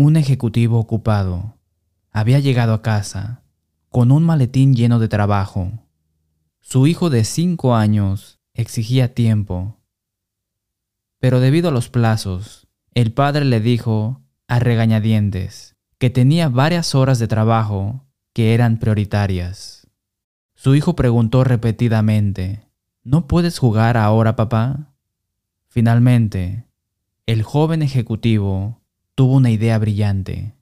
Un 0.00 0.16
ejecutivo 0.16 0.78
ocupado 0.78 1.58
había 2.12 2.38
llegado 2.38 2.72
a 2.72 2.82
casa 2.82 3.42
con 3.88 4.12
un 4.12 4.22
maletín 4.22 4.76
lleno 4.76 5.00
de 5.00 5.08
trabajo. 5.08 5.72
Su 6.60 6.86
hijo 6.86 7.10
de 7.10 7.24
cinco 7.24 7.74
años 7.74 8.38
exigía 8.54 9.12
tiempo. 9.12 9.80
Pero 11.18 11.40
debido 11.40 11.70
a 11.70 11.72
los 11.72 11.88
plazos, 11.88 12.68
el 12.94 13.12
padre 13.12 13.44
le 13.44 13.58
dijo 13.58 14.22
a 14.46 14.60
regañadientes 14.60 15.74
que 15.98 16.10
tenía 16.10 16.48
varias 16.48 16.94
horas 16.94 17.18
de 17.18 17.26
trabajo 17.26 18.06
que 18.32 18.54
eran 18.54 18.78
prioritarias. 18.78 19.88
Su 20.54 20.76
hijo 20.76 20.94
preguntó 20.94 21.42
repetidamente, 21.42 22.68
¿No 23.02 23.26
puedes 23.26 23.58
jugar 23.58 23.96
ahora, 23.96 24.36
papá? 24.36 24.94
Finalmente, 25.66 26.68
el 27.26 27.42
joven 27.42 27.82
ejecutivo 27.82 28.77
tuvo 29.18 29.34
una 29.34 29.50
idea 29.50 29.76
brillante. 29.78 30.54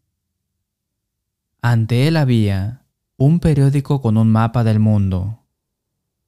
Ante 1.61 2.09
él 2.09 2.17
había 2.17 2.87
un 3.19 3.39
periódico 3.39 4.01
con 4.01 4.17
un 4.17 4.31
mapa 4.31 4.65
del 4.65 4.81
mundo. 4.81 5.43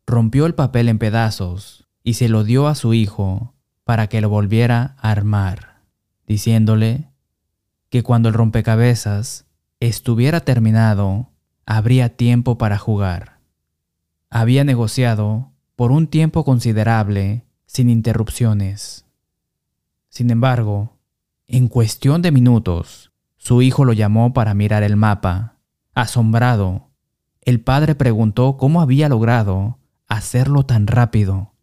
Rompió 0.07 0.45
el 0.45 0.55
papel 0.55 0.91
en 0.91 0.99
pedazos 0.99 1.89
y 2.03 2.15
se 2.15 2.29
lo 2.29 2.45
dio 2.45 2.67
a 2.67 2.75
su 2.75 2.93
hijo 2.93 3.55
para 3.83 4.09
que 4.09 4.21
lo 4.21 4.29
volviera 4.29 4.95
a 4.99 5.11
armar, 5.11 5.81
diciéndole 6.27 7.09
que 7.89 8.03
cuando 8.03 8.29
el 8.29 8.35
rompecabezas 8.35 9.47
estuviera 9.81 10.41
terminado, 10.41 11.31
habría 11.65 12.15
tiempo 12.15 12.59
para 12.59 12.77
jugar. 12.77 13.41
Había 14.29 14.65
negociado 14.65 15.51
por 15.77 15.93
un 15.93 16.07
tiempo 16.07 16.45
considerable 16.45 17.47
sin 17.65 17.89
interrupciones. 17.89 19.07
Sin 20.11 20.29
embargo, 20.29 20.98
en 21.49 21.69
cuestión 21.69 22.21
de 22.21 22.31
minutos, 22.31 23.11
su 23.39 23.63
hijo 23.63 23.87
lo 23.87 23.95
llamó 23.95 24.35
para 24.35 24.53
mirar 24.53 24.83
el 24.83 24.97
mapa. 24.97 25.57
Asombrado, 25.95 26.91
el 27.41 27.61
padre 27.61 27.95
preguntó 27.95 28.59
cómo 28.59 28.83
había 28.83 29.09
logrado 29.09 29.79
hacerlo 30.07 30.65
tan 30.65 30.87
rápido. 30.87 31.55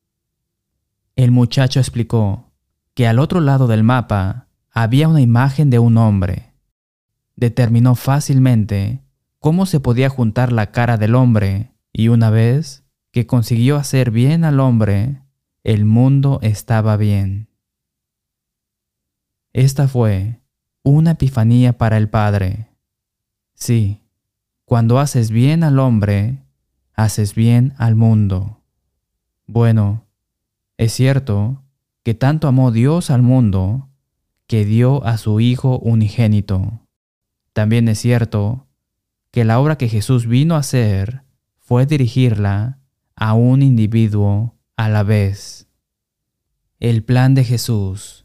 El 1.15 1.29
muchacho 1.29 1.79
explicó 1.79 2.51
que 2.95 3.07
al 3.07 3.19
otro 3.19 3.39
lado 3.41 3.67
del 3.67 3.83
mapa 3.83 4.47
había 4.71 5.07
una 5.07 5.21
imagen 5.21 5.69
de 5.69 5.77
un 5.77 5.97
hombre. 5.97 6.53
Determinó 7.35 7.93
fácilmente 7.93 9.03
cómo 9.39 9.67
se 9.67 9.79
podía 9.79 10.09
juntar 10.09 10.51
la 10.51 10.71
cara 10.71 10.97
del 10.97 11.13
hombre 11.13 11.71
y 11.93 12.07
una 12.07 12.31
vez 12.31 12.83
que 13.11 13.27
consiguió 13.27 13.77
hacer 13.77 14.09
bien 14.09 14.43
al 14.43 14.59
hombre, 14.59 15.21
el 15.63 15.85
mundo 15.85 16.39
estaba 16.41 16.97
bien. 16.97 17.49
Esta 19.55 19.87
fue 19.87 20.41
una 20.83 21.11
epifanía 21.11 21.77
para 21.77 21.95
el 21.95 22.09
Padre. 22.09 22.67
Sí, 23.53 24.01
cuando 24.65 24.99
haces 24.99 25.31
bien 25.31 25.63
al 25.63 25.79
hombre, 25.79 26.43
haces 26.93 27.35
bien 27.35 27.73
al 27.77 27.95
mundo. 27.95 28.59
Bueno, 29.47 30.03
es 30.75 30.91
cierto 30.91 31.63
que 32.03 32.13
tanto 32.13 32.49
amó 32.49 32.73
Dios 32.73 33.09
al 33.09 33.21
mundo 33.21 33.87
que 34.45 34.65
dio 34.65 35.05
a 35.05 35.17
su 35.17 35.39
Hijo 35.39 35.79
unigénito. 35.79 36.81
También 37.53 37.87
es 37.87 37.99
cierto 37.99 38.67
que 39.31 39.45
la 39.45 39.61
obra 39.61 39.77
que 39.77 39.87
Jesús 39.87 40.27
vino 40.27 40.55
a 40.55 40.59
hacer 40.59 41.23
fue 41.59 41.85
dirigirla 41.85 42.79
a 43.15 43.35
un 43.35 43.61
individuo 43.61 44.57
a 44.75 44.89
la 44.89 45.03
vez. 45.03 45.69
El 46.81 47.05
plan 47.05 47.35
de 47.35 47.45
Jesús 47.45 48.24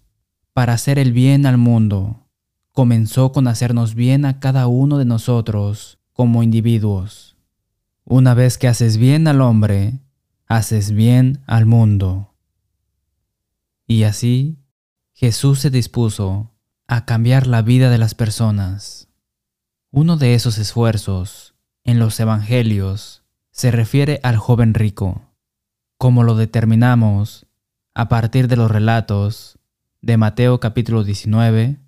para 0.60 0.74
hacer 0.74 0.98
el 0.98 1.14
bien 1.14 1.46
al 1.46 1.56
mundo 1.56 2.28
comenzó 2.72 3.32
con 3.32 3.48
hacernos 3.48 3.94
bien 3.94 4.26
a 4.26 4.40
cada 4.40 4.66
uno 4.66 4.98
de 4.98 5.06
nosotros 5.06 5.98
como 6.12 6.42
individuos. 6.42 7.38
Una 8.04 8.34
vez 8.34 8.58
que 8.58 8.68
haces 8.68 8.98
bien 8.98 9.26
al 9.26 9.40
hombre, 9.40 10.00
haces 10.46 10.90
bien 10.90 11.42
al 11.46 11.64
mundo. 11.64 12.34
Y 13.86 14.02
así, 14.02 14.58
Jesús 15.14 15.60
se 15.60 15.70
dispuso 15.70 16.50
a 16.86 17.06
cambiar 17.06 17.46
la 17.46 17.62
vida 17.62 17.88
de 17.88 17.96
las 17.96 18.14
personas. 18.14 19.08
Uno 19.90 20.18
de 20.18 20.34
esos 20.34 20.58
esfuerzos 20.58 21.54
en 21.84 21.98
los 21.98 22.20
evangelios 22.20 23.22
se 23.50 23.70
refiere 23.70 24.20
al 24.22 24.36
joven 24.36 24.74
rico, 24.74 25.22
como 25.96 26.22
lo 26.22 26.34
determinamos 26.34 27.46
a 27.94 28.10
partir 28.10 28.46
de 28.46 28.56
los 28.56 28.70
relatos 28.70 29.56
de 30.02 30.16
Mateo 30.16 30.60
capítulo 30.60 31.04
19, 31.04 31.78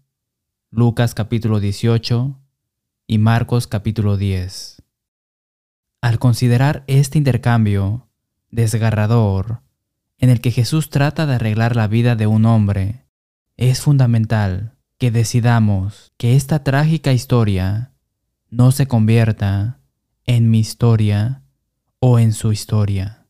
Lucas 0.70 1.14
capítulo 1.14 1.60
18 1.60 2.38
y 3.06 3.16
Marcos 3.16 3.66
capítulo 3.66 4.18
10. 4.18 4.82
Al 6.02 6.18
considerar 6.18 6.84
este 6.88 7.16
intercambio 7.16 8.10
desgarrador 8.50 9.62
en 10.18 10.28
el 10.28 10.42
que 10.42 10.50
Jesús 10.50 10.90
trata 10.90 11.24
de 11.24 11.36
arreglar 11.36 11.74
la 11.74 11.88
vida 11.88 12.14
de 12.14 12.26
un 12.26 12.44
hombre, 12.44 13.06
es 13.56 13.80
fundamental 13.80 14.76
que 14.98 15.10
decidamos 15.10 16.12
que 16.18 16.36
esta 16.36 16.62
trágica 16.62 17.14
historia 17.14 17.94
no 18.50 18.72
se 18.72 18.86
convierta 18.86 19.80
en 20.26 20.50
mi 20.50 20.60
historia 20.60 21.44
o 21.98 22.18
en 22.18 22.34
su 22.34 22.52
historia. 22.52 23.26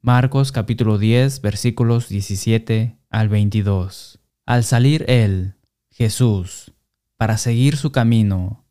Marcos 0.00 0.50
capítulo 0.50 0.98
10 0.98 1.40
versículos 1.42 2.08
17 2.08 2.96
al 3.16 3.30
22. 3.30 4.20
Al 4.44 4.62
salir 4.62 5.06
él, 5.08 5.54
Jesús, 5.90 6.74
para 7.16 7.38
seguir 7.38 7.78
su 7.78 7.90
camino, 7.90 8.66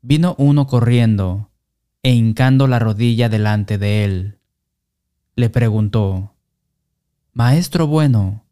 vino 0.00 0.36
uno 0.38 0.68
corriendo 0.68 1.50
e 2.04 2.12
hincando 2.12 2.68
la 2.68 2.78
rodilla 2.78 3.28
delante 3.28 3.78
de 3.78 4.04
él. 4.04 4.38
Le 5.34 5.50
preguntó, 5.50 6.36
Maestro 7.32 7.88
bueno, 7.88 8.44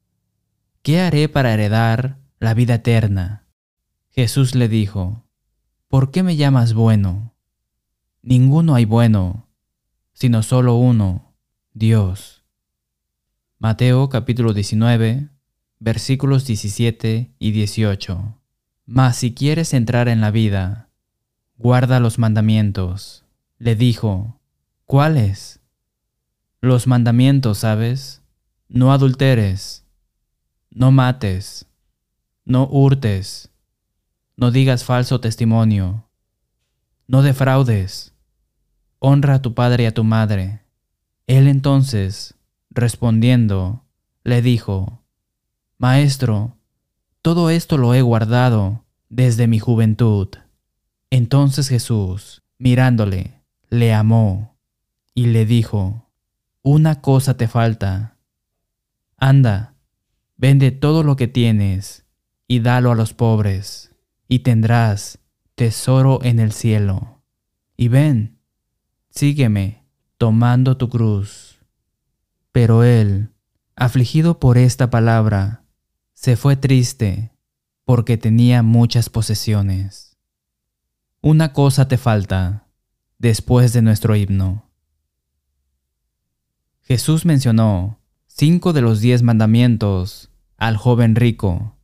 ¿qué 0.83 1.01
haré 1.01 1.29
para 1.29 1.55
heredar 1.55 2.19
la 2.41 2.53
vida 2.53 2.75
eterna? 2.75 3.47
Jesús 4.11 4.57
le 4.57 4.69
dijo, 4.69 5.25
¿por 5.87 6.11
qué 6.11 6.25
me 6.25 6.35
llamas 6.35 6.75
bueno? 6.75 7.37
Ninguno 8.23 8.75
hay 8.75 8.87
bueno, 8.87 9.47
sino 10.15 10.43
solo 10.43 10.75
uno, 10.75 11.33
Dios. 11.75 12.38
Mateo 13.61 14.09
capítulo 14.09 14.53
19, 14.53 15.29
versículos 15.81 16.47
17 16.47 17.33
y 17.39 17.51
18. 17.51 18.39
Mas 18.87 19.17
si 19.17 19.35
quieres 19.35 19.75
entrar 19.75 20.09
en 20.09 20.21
la 20.21 20.31
vida, 20.31 20.89
guarda 21.57 21.99
los 21.99 22.19
mandamientos. 22.19 23.25
Le 23.59 23.75
dijo, 23.75 24.41
¿cuáles? 24.85 25.61
Los 26.61 26.87
mandamientos, 26.87 27.59
¿sabes? 27.59 28.23
No 28.69 28.93
adulteres, 28.93 29.85
no 30.71 30.93
mates, 30.93 31.67
no 32.45 32.69
hurtes, 32.71 33.51
no 34.37 34.51
digas 34.51 34.85
falso 34.85 35.21
testimonio, 35.21 36.09
no 37.07 37.23
defraudes 37.23 38.15
honra 38.99 39.35
a 39.35 39.43
tu 39.43 39.55
padre 39.55 39.85
y 39.85 39.87
a 39.87 39.95
tu 39.95 40.05
madre. 40.05 40.63
Él 41.27 41.47
entonces, 41.49 42.35
respondiendo, 42.81 43.85
le 44.25 44.43
dijo, 44.43 45.03
Maestro, 45.79 46.57
todo 47.23 47.51
esto 47.51 47.79
lo 47.79 47.95
he 47.95 48.03
guardado 48.03 48.85
desde 49.09 49.47
mi 49.47 49.59
juventud. 49.59 50.29
Entonces 51.11 51.69
Jesús, 51.69 52.43
mirándole, 52.59 53.43
le 53.71 53.93
amó 53.93 54.57
y 55.15 55.27
le 55.27 55.47
dijo, 55.47 56.07
Una 56.63 57.01
cosa 57.01 57.37
te 57.37 57.49
falta. 57.49 58.17
Anda, 59.17 59.75
vende 60.37 60.71
todo 60.71 61.03
lo 61.03 61.17
que 61.17 61.29
tienes 61.29 62.07
y 62.47 62.61
dalo 62.61 62.93
a 62.93 62.95
los 62.95 63.15
pobres, 63.15 63.95
y 64.29 64.41
tendrás 64.41 65.19
tesoro 65.55 66.21
en 66.23 66.39
el 66.39 66.53
cielo. 66.53 67.23
Y 67.77 67.89
ven, 67.89 68.39
sígueme 69.11 69.85
tomando 70.17 70.77
tu 70.77 70.89
cruz. 70.89 71.58
Pero 72.59 72.83
él, 72.83 73.31
afligido 73.77 74.41
por 74.41 74.59
esta 74.59 74.91
palabra, 74.91 75.63
se 76.13 76.35
fue 76.35 76.57
triste 76.57 77.31
porque 77.85 78.17
tenía 78.17 78.65
muchas 78.65 79.11
posesiones. 79.11 80.17
Una 81.21 81.53
cosa 81.53 81.87
te 81.87 81.99
falta 81.99 82.67
después 83.17 83.73
de 83.73 83.83
nuestro 83.83 84.17
himno. 84.17 84.69
Jesús 86.81 87.25
mencionó 87.25 88.01
cinco 88.27 88.73
de 88.73 88.81
los 88.81 89.01
diez 89.01 89.23
mandamientos 89.23 90.33
al 90.57 90.77
joven 90.77 91.15
rico. 91.15 91.77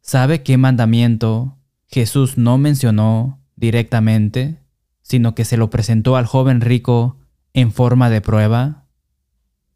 ¿Sabe 0.00 0.44
qué 0.44 0.58
mandamiento 0.58 1.58
Jesús 1.88 2.38
no 2.38 2.56
mencionó 2.56 3.40
directamente? 3.56 4.62
sino 5.02 5.34
que 5.34 5.44
se 5.44 5.56
lo 5.56 5.70
presentó 5.70 6.14
al 6.14 6.26
joven 6.26 6.60
rico 6.60 7.16
en 7.52 7.72
forma 7.72 8.10
de 8.10 8.20
prueba? 8.20 8.79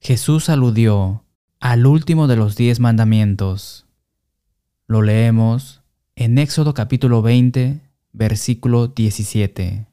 Jesús 0.06 0.50
aludió 0.50 1.24
al 1.60 1.86
último 1.86 2.26
de 2.26 2.36
los 2.36 2.56
diez 2.56 2.78
mandamientos. 2.78 3.86
Lo 4.86 5.00
leemos 5.00 5.80
en 6.14 6.36
Éxodo 6.36 6.74
capítulo 6.74 7.22
20, 7.22 7.80
versículo 8.12 8.88
17. 8.88 9.86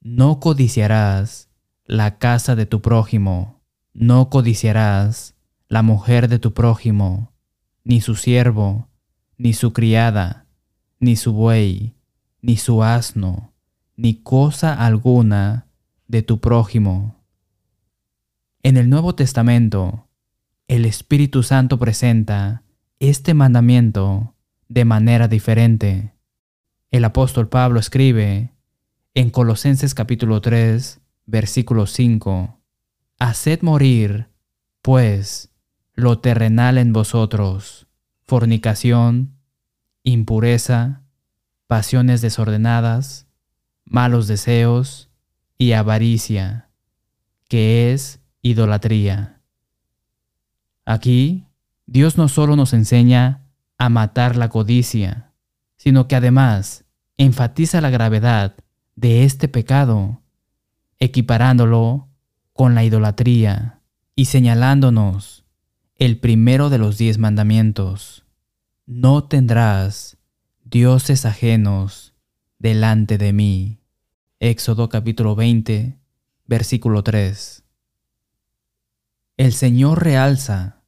No 0.00 0.38
codiciarás 0.38 1.48
la 1.86 2.18
casa 2.18 2.54
de 2.54 2.66
tu 2.66 2.80
prójimo, 2.80 3.60
no 3.94 4.30
codiciarás 4.30 5.34
la 5.66 5.82
mujer 5.82 6.28
de 6.28 6.38
tu 6.38 6.54
prójimo, 6.54 7.32
ni 7.82 8.00
su 8.00 8.14
siervo, 8.14 8.86
ni 9.38 9.54
su 9.54 9.72
criada, 9.72 10.46
ni 11.00 11.16
su 11.16 11.32
buey, 11.32 11.96
ni 12.42 12.58
su 12.58 12.84
asno, 12.84 13.52
ni 13.96 14.22
cosa 14.22 14.72
alguna 14.74 15.66
de 16.06 16.22
tu 16.22 16.38
prójimo. 16.38 17.17
En 18.68 18.76
el 18.76 18.90
Nuevo 18.90 19.14
Testamento, 19.14 20.10
el 20.66 20.84
Espíritu 20.84 21.42
Santo 21.42 21.78
presenta 21.78 22.64
este 23.00 23.32
mandamiento 23.32 24.34
de 24.68 24.84
manera 24.84 25.26
diferente. 25.26 26.12
El 26.90 27.06
apóstol 27.06 27.48
Pablo 27.48 27.80
escribe 27.80 28.52
en 29.14 29.30
Colosenses 29.30 29.94
capítulo 29.94 30.42
3, 30.42 31.00
versículo 31.24 31.86
5, 31.86 32.60
Haced 33.18 33.62
morir, 33.62 34.28
pues, 34.82 35.48
lo 35.94 36.18
terrenal 36.18 36.76
en 36.76 36.92
vosotros, 36.92 37.86
fornicación, 38.26 39.32
impureza, 40.02 41.04
pasiones 41.68 42.20
desordenadas, 42.20 43.28
malos 43.86 44.28
deseos 44.28 45.08
y 45.56 45.72
avaricia, 45.72 46.68
que 47.48 47.94
es 47.94 48.20
idolatría. 48.42 49.40
Aquí, 50.84 51.46
Dios 51.86 52.16
no 52.18 52.28
solo 52.28 52.56
nos 52.56 52.72
enseña 52.72 53.42
a 53.78 53.88
matar 53.88 54.36
la 54.36 54.48
codicia, 54.48 55.32
sino 55.76 56.08
que 56.08 56.16
además 56.16 56.84
enfatiza 57.16 57.80
la 57.80 57.90
gravedad 57.90 58.56
de 58.96 59.24
este 59.24 59.48
pecado, 59.48 60.22
equiparándolo 60.98 62.08
con 62.52 62.74
la 62.74 62.84
idolatría 62.84 63.80
y 64.14 64.26
señalándonos 64.26 65.44
el 65.96 66.18
primero 66.18 66.70
de 66.70 66.78
los 66.78 66.98
diez 66.98 67.18
mandamientos. 67.18 68.24
No 68.86 69.24
tendrás 69.24 70.16
dioses 70.64 71.24
ajenos 71.24 72.14
delante 72.58 73.18
de 73.18 73.32
mí. 73.32 73.78
Éxodo 74.40 74.88
capítulo 74.88 75.36
20, 75.36 75.96
versículo 76.46 77.02
3. 77.02 77.64
El 79.38 79.52
Señor 79.52 80.02
realza 80.02 80.82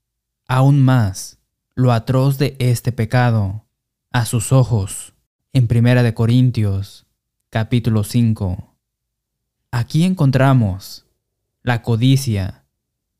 aún 0.48 0.82
más 0.82 1.38
lo 1.76 1.92
atroz 1.92 2.36
de 2.36 2.56
este 2.58 2.90
pecado 2.90 3.64
a 4.10 4.24
sus 4.24 4.50
ojos 4.50 5.14
en 5.52 5.68
Primera 5.68 6.02
de 6.02 6.14
Corintios 6.14 7.06
capítulo 7.48 8.02
5. 8.02 8.76
Aquí 9.70 10.02
encontramos 10.02 11.06
la 11.62 11.82
codicia 11.82 12.64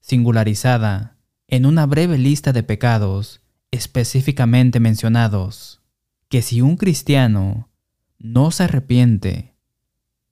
singularizada 0.01 1.17
en 1.47 1.65
una 1.65 1.87
breve 1.87 2.19
lista 2.19 2.53
de 2.53 2.65
pecados 2.65 3.41
específicamente 3.71 4.81
mencionados, 4.81 5.81
que 6.29 6.43
si 6.43 6.61
un 6.61 6.77
cristiano 6.77 7.69
no 8.19 8.51
se 8.51 8.65
arrepiente, 8.65 9.55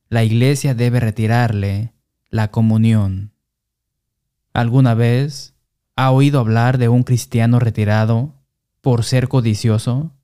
la 0.09 0.25
iglesia 0.25 0.75
debe 0.75 0.99
retirarle 0.99 1.93
la 2.31 2.51
comunión. 2.51 3.38
¿Alguna 4.59 4.95
vez 4.95 5.55
¿Ha 5.95 6.11
oído 6.11 6.41
hablar 6.41 6.79
de 6.79 6.89
un 6.89 7.05
cristiano 7.05 7.61
retirado 7.61 8.35
por 8.81 9.05
ser 9.05 9.29
codicioso? 9.29 10.17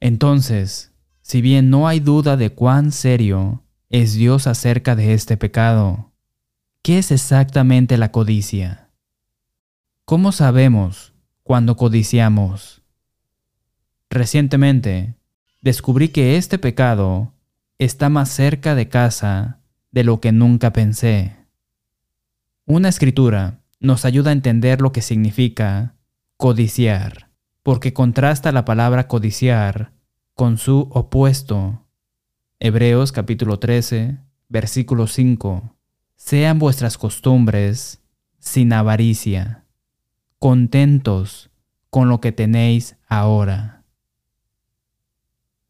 Entonces, 0.00 0.92
si 1.22 1.40
bien 1.40 1.70
no 1.70 1.88
hay 1.88 2.00
duda 2.00 2.36
de 2.36 2.50
cuán 2.50 2.92
serio 2.92 3.64
es 3.88 4.12
Dios 4.12 4.46
acerca 4.46 4.96
de 4.96 5.14
este 5.14 5.38
pecado, 5.38 6.12
¿qué 6.82 6.98
es 6.98 7.10
exactamente 7.10 7.96
la 7.96 8.12
codicia? 8.12 8.90
¿Cómo 10.04 10.30
sabemos 10.30 11.14
cuando 11.44 11.74
codiciamos? 11.74 12.82
Recientemente, 14.10 15.14
descubrí 15.62 16.10
que 16.10 16.36
este 16.36 16.58
pecado 16.58 17.32
está 17.78 18.10
más 18.10 18.28
cerca 18.28 18.74
de 18.74 18.90
casa 18.90 19.60
de 19.90 20.04
lo 20.04 20.20
que 20.20 20.32
nunca 20.32 20.74
pensé. 20.74 21.38
Una 22.70 22.90
escritura 22.90 23.62
nos 23.80 24.04
ayuda 24.04 24.28
a 24.28 24.34
entender 24.34 24.82
lo 24.82 24.92
que 24.92 25.00
significa 25.00 25.94
codiciar, 26.36 27.30
porque 27.62 27.94
contrasta 27.94 28.52
la 28.52 28.66
palabra 28.66 29.08
codiciar 29.08 29.94
con 30.34 30.58
su 30.58 30.86
opuesto. 30.92 31.86
Hebreos 32.60 33.10
capítulo 33.10 33.58
13, 33.58 34.18
versículo 34.50 35.06
5. 35.06 35.76
Sean 36.16 36.58
vuestras 36.58 36.98
costumbres 36.98 38.02
sin 38.38 38.74
avaricia, 38.74 39.64
contentos 40.38 41.48
con 41.88 42.10
lo 42.10 42.20
que 42.20 42.32
tenéis 42.32 42.98
ahora. 43.06 43.84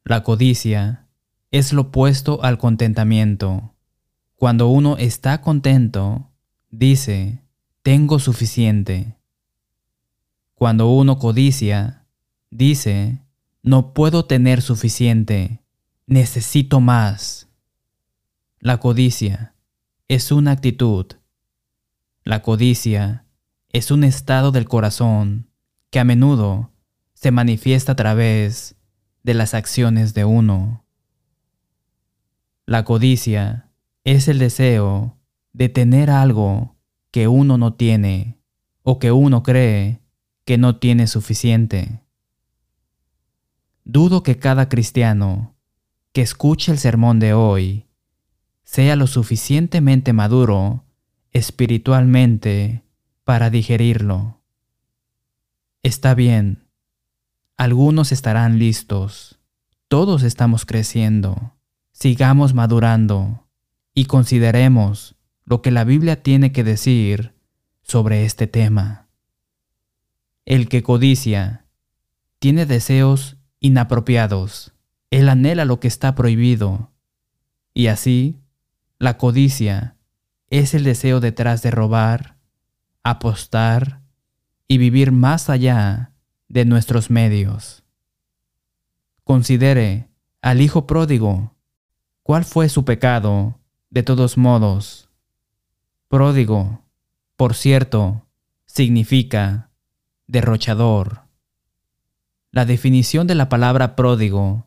La 0.03 0.25
codicia 0.25 1.07
es 1.53 1.73
lo 1.73 1.83
opuesto 1.83 2.43
al 2.43 2.59
contentamiento. 2.59 3.77
Cuando 4.35 4.67
uno 4.67 4.97
está 4.97 5.41
contento, 5.43 6.28
dice, 6.71 7.43
tengo 7.83 8.19
suficiente. 8.19 9.17
Cuando 10.55 10.91
uno 10.91 11.19
codicia, 11.19 12.07
dice, 12.51 13.23
no 13.63 13.93
puedo 13.93 14.25
tener 14.25 14.63
suficiente, 14.63 15.63
necesito 16.07 16.81
más. 16.81 17.49
La 18.59 18.79
codicia 18.79 19.55
es 20.09 20.33
una 20.33 20.53
actitud. 20.53 21.07
La 22.25 22.43
codicia 22.43 23.27
es 23.71 23.91
un 23.91 24.05
estado 24.05 24.51
del 24.51 24.67
corazón 24.67 25.51
que 25.91 26.01
a 26.01 26.05
menudo 26.05 26.73
se 27.15 27.31
manifiesta 27.31 27.93
a 27.93 27.97
través 27.97 28.77
de 29.23 29.35
las 29.35 29.55
acciones 29.55 30.15
de 30.15 30.25
uno. 30.25 30.85
La 32.67 32.85
codicia 32.85 33.71
es 34.05 34.29
el 34.29 34.39
deseo 34.39 35.18
de 35.59 35.69
tener 35.69 36.09
algo 36.09 36.77
que 37.11 37.27
uno 37.27 37.59
no 37.59 37.75
tiene 37.75 38.39
o 38.85 39.01
que 39.01 39.11
uno 39.11 39.43
cree 39.43 40.01
que 40.45 40.57
no 40.57 40.77
tiene 40.77 41.09
suficiente. 41.09 42.05
Dudo 43.83 44.23
que 44.23 44.39
cada 44.39 44.69
cristiano 44.69 45.57
que 46.13 46.23
escuche 46.23 46.71
el 46.71 46.79
sermón 46.79 47.19
de 47.19 47.35
hoy 47.35 47.89
sea 48.63 48.95
lo 48.95 49.09
suficientemente 49.09 50.13
maduro 50.13 50.85
espiritualmente 51.33 52.85
para 53.25 53.51
digerirlo. 53.51 54.41
Está 55.83 56.15
bien, 56.15 56.69
algunos 57.57 58.13
estarán 58.13 58.61
listos, 58.61 59.41
todos 59.89 60.23
estamos 60.23 60.65
creciendo, 60.65 61.57
sigamos 61.91 62.55
madurando 62.55 63.49
y 63.93 64.05
consideremos 64.05 65.18
lo 65.49 65.63
que 65.63 65.71
la 65.71 65.85
Biblia 65.85 66.23
tiene 66.23 66.53
que 66.53 66.63
decir 66.63 67.33
sobre 67.81 68.27
este 68.27 68.47
tema. 68.47 69.09
El 70.45 70.69
que 70.69 70.83
codicia 70.83 71.65
tiene 72.39 72.67
deseos 72.67 73.39
inapropiados. 73.59 74.75
Él 75.11 75.31
anhela 75.31 75.65
lo 75.65 75.81
que 75.81 75.89
está 75.89 76.15
prohibido. 76.15 76.93
Y 77.73 77.87
así, 77.87 78.37
la 78.99 79.17
codicia 79.17 79.97
es 80.51 80.75
el 80.75 80.85
deseo 80.85 81.19
detrás 81.19 81.63
de 81.63 81.71
robar, 81.71 82.37
apostar 83.03 84.03
y 84.67 84.77
vivir 84.77 85.13
más 85.13 85.49
allá 85.49 86.13
de 86.49 86.67
nuestros 86.67 87.09
medios. 87.09 87.85
Considere 89.25 90.11
al 90.43 90.61
hijo 90.61 90.87
pródigo. 90.87 91.55
¿Cuál 92.23 92.45
fue 92.45 92.69
su 92.69 92.85
pecado? 92.85 93.59
De 93.89 94.03
todos 94.03 94.37
modos, 94.37 95.08
Pródigo, 96.09 96.85
por 97.37 97.55
cierto, 97.55 98.27
significa 98.65 99.71
derrochador. 100.27 101.23
La 102.51 102.65
definición 102.65 103.27
de 103.27 103.35
la 103.35 103.51
palabra 103.51 103.95
pródigo 103.95 104.67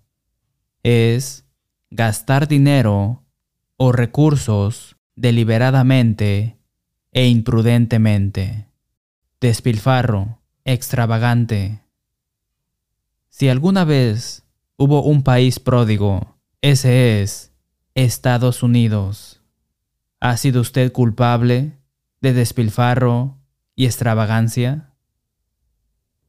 es 0.84 1.46
gastar 1.90 2.48
dinero 2.48 3.24
o 3.78 3.92
recursos 3.92 4.98
deliberadamente 5.16 6.60
e 7.12 7.28
imprudentemente. 7.28 8.68
Despilfarro, 9.40 10.40
extravagante. 10.64 11.82
Si 13.30 13.50
alguna 13.50 13.84
vez 13.84 14.44
hubo 14.78 15.02
un 15.02 15.24
país 15.24 15.60
pródigo, 15.60 16.38
ese 16.62 17.24
es 17.24 17.52
Estados 17.96 18.62
Unidos. 18.62 19.41
¿Ha 20.24 20.38
sido 20.38 20.62
usted 20.62 20.92
culpable 20.92 21.80
de 22.22 22.34
despilfarro 22.34 23.40
y 23.76 23.86
extravagancia? 23.86 24.94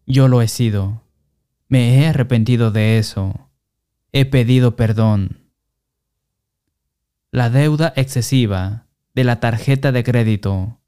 Yo 0.07 0.29
lo 0.29 0.41
he 0.41 0.49
sido. 0.49 1.03
Me 1.69 1.99
he 1.99 2.07
arrepentido 2.07 2.71
de 2.71 2.97
eso. 2.97 3.51
He 4.11 4.25
pedido 4.25 4.77
perdón. 4.77 5.51
La 7.31 7.51
deuda 7.51 7.93
excesiva 7.95 8.87
de 9.15 9.25
la 9.25 9.41
tarjeta 9.41 9.93
de 9.93 10.03
crédito 10.03 10.81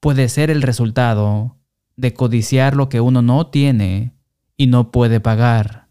puede 0.00 0.30
ser 0.30 0.50
el 0.50 0.62
resultado 0.62 1.58
de 1.96 2.14
codiciar 2.14 2.74
lo 2.74 2.88
que 2.88 3.02
uno 3.02 3.20
no 3.20 3.48
tiene 3.48 4.14
y 4.56 4.66
no 4.68 4.90
puede 4.90 5.20
pagar. 5.20 5.88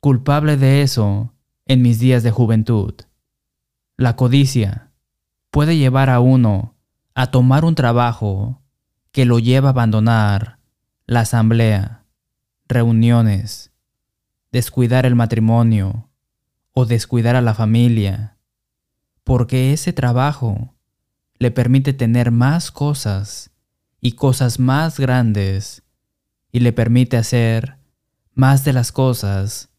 Culpable 0.00 0.56
de 0.56 0.82
eso 0.82 1.34
en 1.66 1.82
mis 1.82 2.00
días 2.00 2.24
de 2.24 2.32
juventud. 2.32 2.94
La 3.96 4.16
codicia 4.16 4.89
puede 5.50 5.76
llevar 5.76 6.10
a 6.10 6.20
uno 6.20 6.74
a 7.14 7.30
tomar 7.30 7.64
un 7.64 7.74
trabajo 7.74 8.62
que 9.12 9.24
lo 9.24 9.38
lleva 9.38 9.68
a 9.68 9.72
abandonar 9.72 10.58
la 11.06 11.20
asamblea, 11.20 12.04
reuniones, 12.68 13.72
descuidar 14.52 15.06
el 15.06 15.16
matrimonio 15.16 16.08
o 16.72 16.86
descuidar 16.86 17.36
a 17.36 17.40
la 17.40 17.54
familia, 17.54 18.36
porque 19.24 19.72
ese 19.72 19.92
trabajo 19.92 20.74
le 21.38 21.50
permite 21.50 21.92
tener 21.92 22.30
más 22.30 22.70
cosas 22.70 23.50
y 24.00 24.12
cosas 24.12 24.58
más 24.58 25.00
grandes 25.00 25.82
y 26.52 26.60
le 26.60 26.72
permite 26.72 27.16
hacer 27.16 27.76
más 28.34 28.64
de 28.64 28.72
las 28.72 28.92
cosas 28.92 29.70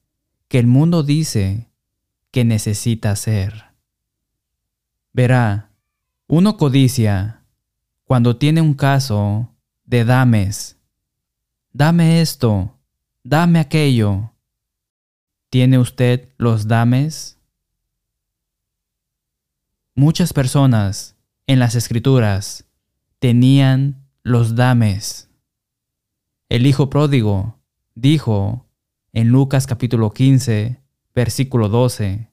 que 0.48 0.60
el 0.60 0.68
mundo 0.68 1.04
dice 1.04 1.72
que 2.30 2.44
necesita 2.44 3.12
hacer. 3.12 3.71
Verá, 5.14 5.72
uno 6.28 6.56
codicia 6.56 7.44
cuando 8.06 8.38
tiene 8.38 8.62
un 8.62 8.74
caso 8.74 9.54
de 9.84 10.06
dames. 10.06 10.78
Dame 11.74 12.22
esto, 12.22 12.78
dame 13.24 13.60
aquello. 13.60 14.32
¿Tiene 15.50 15.80
usted 15.80 16.30
los 16.38 16.68
dames? 16.68 17.38
Muchas 19.96 20.32
personas 20.32 21.18
en 21.46 21.60
las 21.60 21.76
escrituras 21.76 22.66
tenían 23.20 24.08
los 24.24 24.56
dames. 24.56 25.30
El 26.48 26.66
hijo 26.66 26.90
pródigo 26.90 27.60
dijo 27.96 28.66
en 29.12 29.28
Lucas 29.28 29.68
capítulo 29.68 30.12
15, 30.12 30.82
versículo 31.14 31.68
12, 31.68 32.32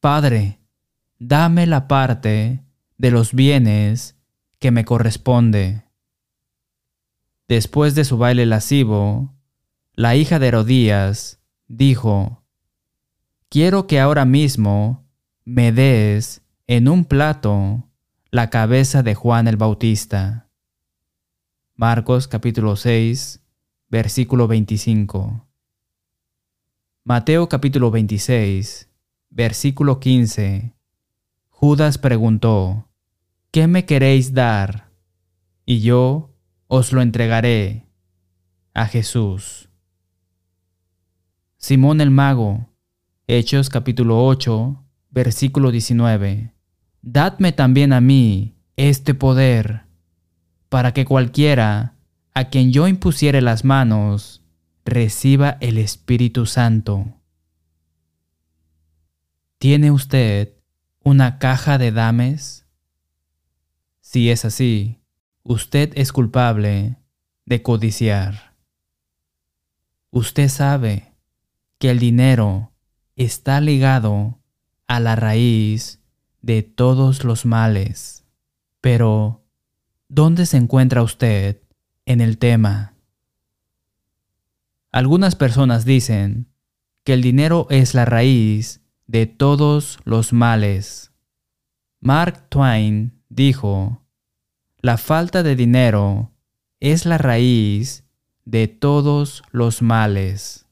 Padre, 0.00 0.58
dame 1.18 1.66
la 1.66 1.88
parte 1.88 2.62
de 2.98 3.10
los 3.10 3.32
bienes 3.32 4.16
que 4.58 4.70
me 4.70 4.84
corresponde. 4.84 5.84
Después 7.48 7.94
de 7.94 8.04
su 8.04 8.18
baile 8.18 8.46
lascivo, 8.46 9.34
la 9.94 10.16
hija 10.16 10.38
de 10.38 10.48
Herodías 10.48 11.40
dijo, 11.68 12.42
Quiero 13.48 13.86
que 13.86 14.00
ahora 14.00 14.24
mismo 14.24 15.06
me 15.44 15.72
des 15.72 16.42
en 16.66 16.88
un 16.88 17.04
plato 17.04 17.88
la 18.30 18.50
cabeza 18.50 19.02
de 19.02 19.14
Juan 19.14 19.46
el 19.46 19.56
Bautista. 19.56 20.50
Marcos 21.74 22.26
capítulo 22.26 22.74
6, 22.74 23.40
versículo 23.88 24.48
25. 24.48 25.46
Mateo 27.04 27.48
capítulo 27.48 27.92
26, 27.92 28.90
versículo 29.30 30.00
15. 30.00 30.75
Judas 31.58 31.96
preguntó, 31.96 32.86
¿qué 33.50 33.66
me 33.66 33.86
queréis 33.86 34.34
dar? 34.34 34.90
Y 35.64 35.80
yo 35.80 36.34
os 36.66 36.92
lo 36.92 37.00
entregaré 37.00 37.86
a 38.74 38.84
Jesús. 38.84 39.70
Simón 41.56 42.02
el 42.02 42.10
Mago, 42.10 42.68
Hechos 43.26 43.70
capítulo 43.70 44.26
8, 44.26 44.84
versículo 45.08 45.70
19. 45.70 46.52
Dadme 47.00 47.52
también 47.52 47.94
a 47.94 48.02
mí 48.02 48.58
este 48.76 49.14
poder, 49.14 49.86
para 50.68 50.92
que 50.92 51.06
cualquiera 51.06 51.94
a 52.34 52.50
quien 52.50 52.70
yo 52.70 52.86
impusiere 52.86 53.40
las 53.40 53.64
manos 53.64 54.42
reciba 54.84 55.56
el 55.62 55.78
Espíritu 55.78 56.44
Santo. 56.44 57.14
¿Tiene 59.58 59.90
usted 59.90 60.55
una 61.06 61.38
caja 61.38 61.78
de 61.78 61.92
dames? 61.92 62.66
Si 64.00 64.28
es 64.28 64.44
así, 64.44 64.98
usted 65.44 65.92
es 65.94 66.12
culpable 66.12 66.96
de 67.44 67.62
codiciar. 67.62 68.56
Usted 70.10 70.48
sabe 70.48 71.12
que 71.78 71.92
el 71.92 72.00
dinero 72.00 72.72
está 73.14 73.60
ligado 73.60 74.40
a 74.88 74.98
la 74.98 75.14
raíz 75.14 76.00
de 76.42 76.64
todos 76.64 77.22
los 77.22 77.46
males. 77.46 78.24
Pero, 78.80 79.44
¿dónde 80.08 80.44
se 80.44 80.56
encuentra 80.56 81.04
usted 81.04 81.62
en 82.04 82.20
el 82.20 82.36
tema? 82.36 82.94
Algunas 84.90 85.36
personas 85.36 85.84
dicen 85.84 86.48
que 87.04 87.12
el 87.12 87.22
dinero 87.22 87.68
es 87.70 87.94
la 87.94 88.06
raíz 88.06 88.80
de 89.06 89.26
todos 89.26 89.98
los 90.04 90.32
males. 90.32 91.12
Mark 92.00 92.48
Twain 92.48 93.22
dijo, 93.28 94.02
la 94.80 94.98
falta 94.98 95.42
de 95.42 95.56
dinero 95.56 96.32
es 96.80 97.06
la 97.06 97.18
raíz 97.18 98.04
de 98.44 98.68
todos 98.68 99.42
los 99.50 99.82
males. 99.82 100.66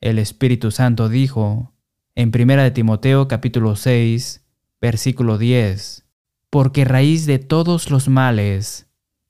El 0.00 0.18
Espíritu 0.18 0.70
Santo 0.70 1.08
dijo 1.08 1.72
en 2.14 2.32
1 2.34 2.62
de 2.62 2.70
Timoteo 2.70 3.28
capítulo 3.28 3.76
6, 3.76 4.44
versículo 4.80 5.38
10, 5.38 6.04
porque 6.50 6.84
raíz 6.84 7.26
de 7.26 7.38
todos 7.38 7.90
los 7.90 8.08
males 8.08 8.86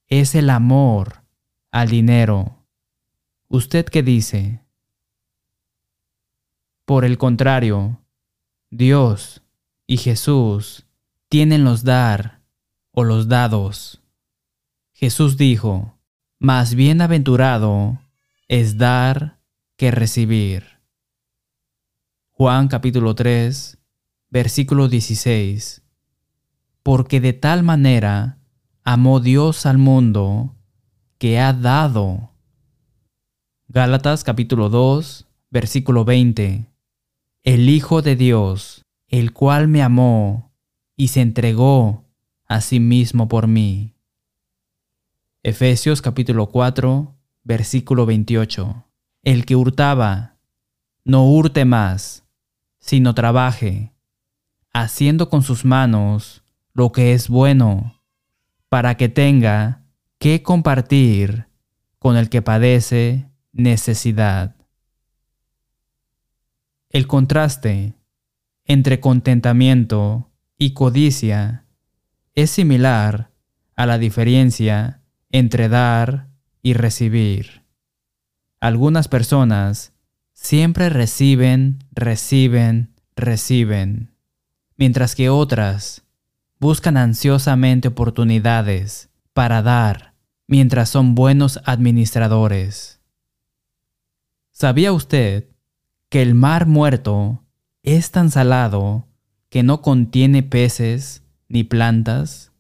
es 0.09 0.35
el 0.35 0.51
amor 0.51 1.23
al 1.71 1.89
dinero. 1.89 2.65
¿Usted 3.49 3.87
qué 3.87 4.03
dice? 4.03 4.66
Por 6.87 7.05
el 7.05 7.19
contrario, 7.19 8.01
Dios 8.71 9.43
y 9.89 9.97
Jesús 9.97 10.87
tienen 11.29 11.65
los 11.65 11.83
dar 11.83 12.43
o 12.93 13.03
los 13.03 13.27
dados. 13.27 14.01
Jesús 14.93 15.37
dijo, 15.37 15.99
más 16.39 16.77
bienaventurado 16.77 17.99
es 18.47 18.79
dar 18.79 19.41
que 19.77 19.91
recibir. 19.91 20.79
Juan 22.31 22.69
capítulo 22.69 23.17
3, 23.17 23.79
versículo 24.31 24.87
16. 24.87 25.83
Porque 26.85 27.21
de 27.21 27.33
tal 27.33 27.65
manera 27.65 28.39
amó 28.85 29.19
Dios 29.19 29.67
al 29.67 29.79
mundo 29.79 30.55
que 31.19 31.41
ha 31.41 31.53
dado. 31.53 32.31
Gálatas 33.67 34.23
capítulo 34.23 34.69
2, 34.69 35.27
versículo 35.51 36.05
20 36.05 36.76
el 37.47 37.69
Hijo 37.69 38.03
de 38.03 38.17
Dios, 38.17 38.85
el 39.07 39.33
cual 39.33 39.69
me 39.69 39.81
amó 39.81 40.53
y 40.97 41.09
se 41.09 41.21
entregó 41.21 42.05
a 42.49 42.61
sí 42.61 42.81
mismo 42.81 43.29
por 43.29 43.47
mí. 43.47 43.95
Efesios 45.45 46.03
capítulo 46.03 46.49
4, 46.49 47.15
versículo 47.45 48.05
28. 48.05 48.85
El 49.23 49.47
que 49.47 49.55
hurtaba, 49.55 50.39
no 51.05 51.25
hurte 51.31 51.65
más, 51.65 52.25
sino 52.81 53.15
trabaje, 53.15 53.93
haciendo 54.73 55.31
con 55.31 55.45
sus 55.45 55.65
manos 55.65 56.43
lo 56.73 56.91
que 56.91 57.13
es 57.13 57.29
bueno, 57.29 58.03
para 58.69 58.97
que 58.97 59.09
tenga 59.09 59.85
que 60.19 60.43
compartir 60.43 61.47
con 62.01 62.17
el 62.17 62.29
que 62.29 62.43
padece 62.43 63.31
necesidad. 63.53 64.56
El 66.97 67.07
contraste 67.07 67.93
entre 68.65 69.01
contentamiento 69.01 70.31
y 70.57 70.73
codicia 70.73 71.67
es 72.33 72.51
similar 72.51 73.33
a 73.75 73.85
la 73.85 73.99
diferencia 73.99 75.03
entre 75.29 75.69
dar 75.69 76.31
y 76.63 76.73
recibir. 76.73 77.65
Algunas 78.61 79.09
personas 79.09 79.93
siempre 80.33 80.89
reciben, 80.89 81.85
reciben, 81.93 82.95
reciben, 83.15 84.15
mientras 84.79 85.15
que 85.15 85.29
otras 85.29 86.03
buscan 86.59 86.97
ansiosamente 86.97 87.89
oportunidades 87.89 89.11
para 89.35 89.61
dar 89.61 90.15
mientras 90.47 90.89
son 90.89 91.15
buenos 91.15 91.61
administradores. 91.67 93.03
¿Sabía 94.51 94.95
usted 94.95 95.51
que 96.09 96.23
el 96.23 96.35
mar 96.35 96.67
muerto 96.67 97.43
es 97.83 98.11
tan 98.11 98.31
salado 98.31 99.09
que 99.49 99.63
no 99.63 99.83
contiene 99.83 100.43
peces 100.43 101.25
ni 101.49 101.65
plantas? 101.65 102.53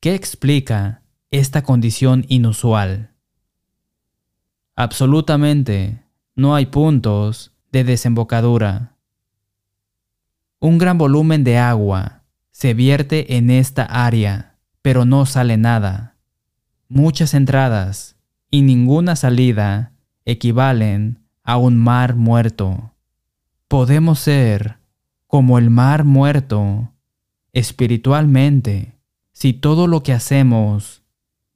¿Qué 0.00 0.14
explica 0.14 1.02
esta 1.30 1.62
condición 1.62 2.24
inusual? 2.28 3.12
Absolutamente 4.74 6.02
no 6.34 6.54
hay 6.54 6.66
puntos 6.66 7.52
de 7.70 7.84
desembocadura. 7.84 8.96
Un 10.58 10.78
gran 10.78 10.98
volumen 10.98 11.44
de 11.44 11.58
agua 11.58 12.24
se 12.50 12.74
vierte 12.74 13.36
en 13.36 13.50
esta 13.50 13.84
área, 13.84 14.58
pero 14.80 15.04
no 15.04 15.26
sale 15.26 15.56
nada. 15.56 16.16
Muchas 16.88 17.34
entradas 17.34 18.16
y 18.50 18.62
ninguna 18.62 19.16
salida 19.16 19.92
equivalen 20.24 21.21
a 21.44 21.56
un 21.56 21.76
mar 21.76 22.14
muerto. 22.16 22.94
Podemos 23.68 24.18
ser 24.18 24.78
como 25.26 25.58
el 25.58 25.70
mar 25.70 26.04
muerto 26.04 26.92
espiritualmente 27.52 28.98
si 29.32 29.52
todo 29.52 29.86
lo 29.86 30.02
que 30.02 30.12
hacemos 30.12 31.02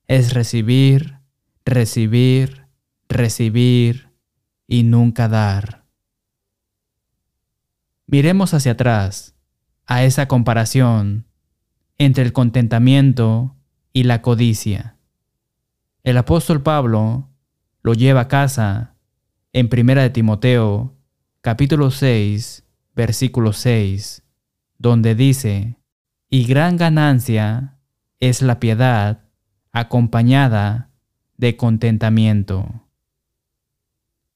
es 0.09 0.33
recibir, 0.33 1.19
recibir, 1.65 2.67
recibir 3.09 4.11
y 4.67 4.83
nunca 4.83 5.29
dar. 5.29 5.85
Miremos 8.07 8.55
hacia 8.55 8.73
atrás 8.73 9.35
a 9.87 10.05
esa 10.05 10.27
comparación 10.29 11.27
entre 11.99 12.25
el 12.25 12.33
contentamiento 12.33 13.57
y 13.93 14.05
la 14.05 14.23
codicia. 14.23 14.97
El 16.03 16.19
apóstol 16.19 16.63
Pablo 16.63 17.29
lo 17.83 17.95
lleva 17.95 18.23
a 18.23 18.29
casa 18.29 18.96
en 19.57 19.71
1 19.73 20.03
de 20.03 20.11
Timoteo 20.11 20.95
capítulo 21.41 21.91
6 21.91 22.63
versículo 22.95 23.55
6, 23.55 24.23
donde 24.77 25.15
dice, 25.15 25.79
y 26.29 26.45
gran 26.45 26.77
ganancia 26.77 27.79
es 28.21 28.43
la 28.43 28.61
piedad 28.61 29.25
acompañada 29.73 30.91
de 31.39 31.57
contentamiento. 31.57 32.87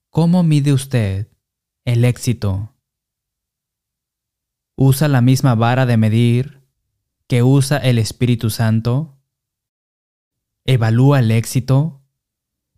¿Cómo 0.08 0.42
mide 0.42 0.72
usted 0.72 1.28
el 1.84 2.06
éxito? 2.06 2.74
¿Usa 4.74 5.06
la 5.08 5.20
misma 5.20 5.54
vara 5.54 5.84
de 5.84 5.98
medir 5.98 6.62
que 7.26 7.42
usa 7.42 7.76
el 7.76 7.98
Espíritu 7.98 8.48
Santo? 8.48 9.18
¿Evalúa 10.64 11.18
el 11.18 11.30
éxito 11.30 12.00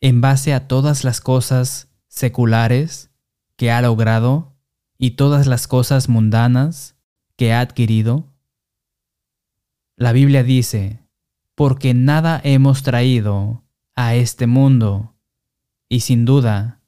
en 0.01 0.21
base 0.21 0.53
a 0.53 0.67
todas 0.67 1.05
las 1.05 1.21
cosas 1.21 1.92
seculares 2.13 3.11
que 3.57 3.71
ha 3.71 3.81
logrado 3.81 4.55
y 4.99 5.13
todas 5.13 5.47
las 5.47 5.67
cosas 5.67 6.11
mundanas 6.11 6.95
que 7.37 7.55
ha 7.55 7.61
adquirido? 7.61 8.29
La 9.97 10.13
Biblia 10.13 10.43
dice, 10.43 11.01
porque 11.55 11.95
nada 11.95 12.39
hemos 12.45 12.83
traído 12.83 13.65
a 13.95 14.15
este 14.15 14.47
mundo 14.47 15.15
y 15.89 16.01
sin 16.01 16.27
duda 16.27 16.83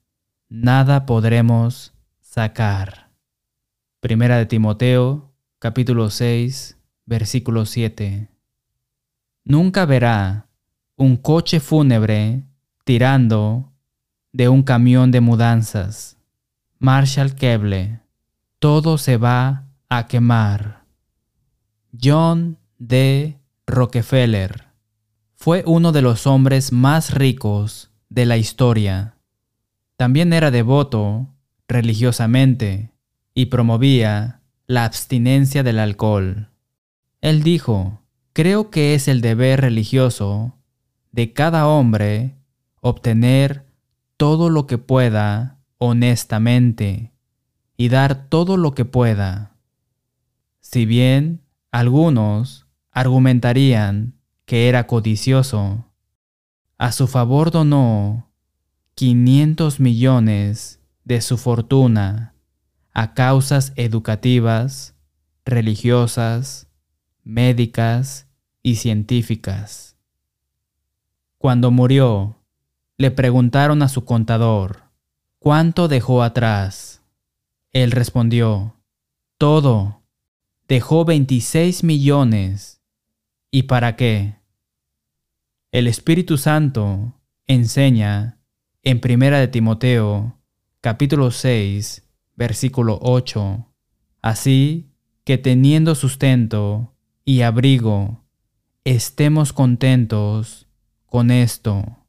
nada 0.51 1.07
podremos 1.07 1.95
sacar. 2.21 3.11
Primera 4.01 4.37
de 4.37 4.45
Timoteo, 4.45 5.33
capítulo 5.59 6.11
6, 6.11 6.77
versículo 7.07 7.65
7. 7.65 8.29
Nunca 9.45 9.87
verá 9.87 10.49
un 10.97 11.17
coche 11.17 11.61
fúnebre 11.61 12.45
tirando 12.85 13.74
de 14.35 14.49
un 14.49 14.65
camión 14.65 15.13
de 15.13 15.21
mudanzas. 15.21 16.19
Marshall 16.81 17.37
Keble. 17.37 18.01
Todo 18.59 18.99
se 18.99 19.17
va 19.17 19.69
a 19.89 20.09
quemar. 20.09 20.85
John 22.03 22.59
D. 22.79 23.39
Rockefeller 23.67 24.65
fue 25.37 25.63
uno 25.67 25.93
de 25.93 26.03
los 26.03 26.27
hombres 26.27 26.73
más 26.73 27.15
ricos 27.15 27.93
de 28.09 28.27
la 28.27 28.37
historia. 28.37 29.15
También 29.97 30.33
era 30.33 30.51
devoto 30.51 31.29
religiosamente 31.69 32.91
y 33.35 33.47
promovía 33.47 34.41
la 34.67 34.85
abstinencia 34.85 35.63
del 35.63 35.79
alcohol. 35.79 36.51
Él 37.21 37.45
dijo, 37.45 38.03
creo 38.33 38.71
que 38.71 38.95
es 38.95 39.07
el 39.07 39.21
deber 39.21 39.61
religioso 39.61 40.59
de 41.13 41.33
cada 41.33 41.69
hombre 41.69 42.35
obtener 42.81 43.65
todo 44.17 44.51
lo 44.51 44.67
que 44.67 44.79
pueda 44.79 45.59
honestamente 45.79 47.13
y 47.77 47.89
dar 47.89 48.29
todo 48.29 48.57
lo 48.57 48.75
que 48.75 48.85
pueda. 48.85 49.57
Si 50.61 50.87
bien 50.87 51.43
algunos 51.71 52.67
argumentarían 52.91 54.15
que 54.45 54.69
era 54.69 54.87
codicioso, 54.87 55.91
a 56.79 56.93
su 56.93 57.07
favor 57.07 57.51
donó 57.51 58.31
500 58.95 59.81
millones 59.81 60.81
de 61.05 61.21
su 61.21 61.37
fortuna 61.37 62.35
a 62.93 63.15
causas 63.15 63.73
educativas, 63.77 64.95
religiosas, 65.45 66.69
médicas 67.25 68.29
y 68.63 68.77
científicas. 68.77 69.97
Cuando 71.39 71.71
murió, 71.71 72.44
le 72.97 73.11
preguntaron 73.11 73.83
a 73.83 73.89
su 73.89 74.05
contador, 74.05 74.85
¿cuánto 75.39 75.89
dejó 75.89 76.23
atrás? 76.23 77.03
Él 77.73 77.91
respondió, 77.91 78.77
todo. 79.39 80.03
Dejó 80.69 81.05
26 81.05 81.85
millones. 81.85 82.81
¿Y 83.51 83.65
para 83.65 83.97
qué? 83.97 84.37
El 85.73 85.89
Espíritu 85.89 86.39
Santo 86.39 87.21
enseña 87.47 88.39
en 88.83 89.01
Primera 89.01 89.39
de 89.41 89.49
Timoteo, 89.49 90.39
capítulo 90.81 91.31
6, 91.31 92.09
versículo 92.37 92.99
8, 93.03 93.67
así 94.23 94.91
que 95.25 95.37
teniendo 95.37 95.95
sustento 95.95 96.95
y 97.25 97.43
abrigo, 97.43 98.25
estemos 98.85 99.53
contentos 99.53 100.69
con 101.07 101.31
esto. 101.31 102.04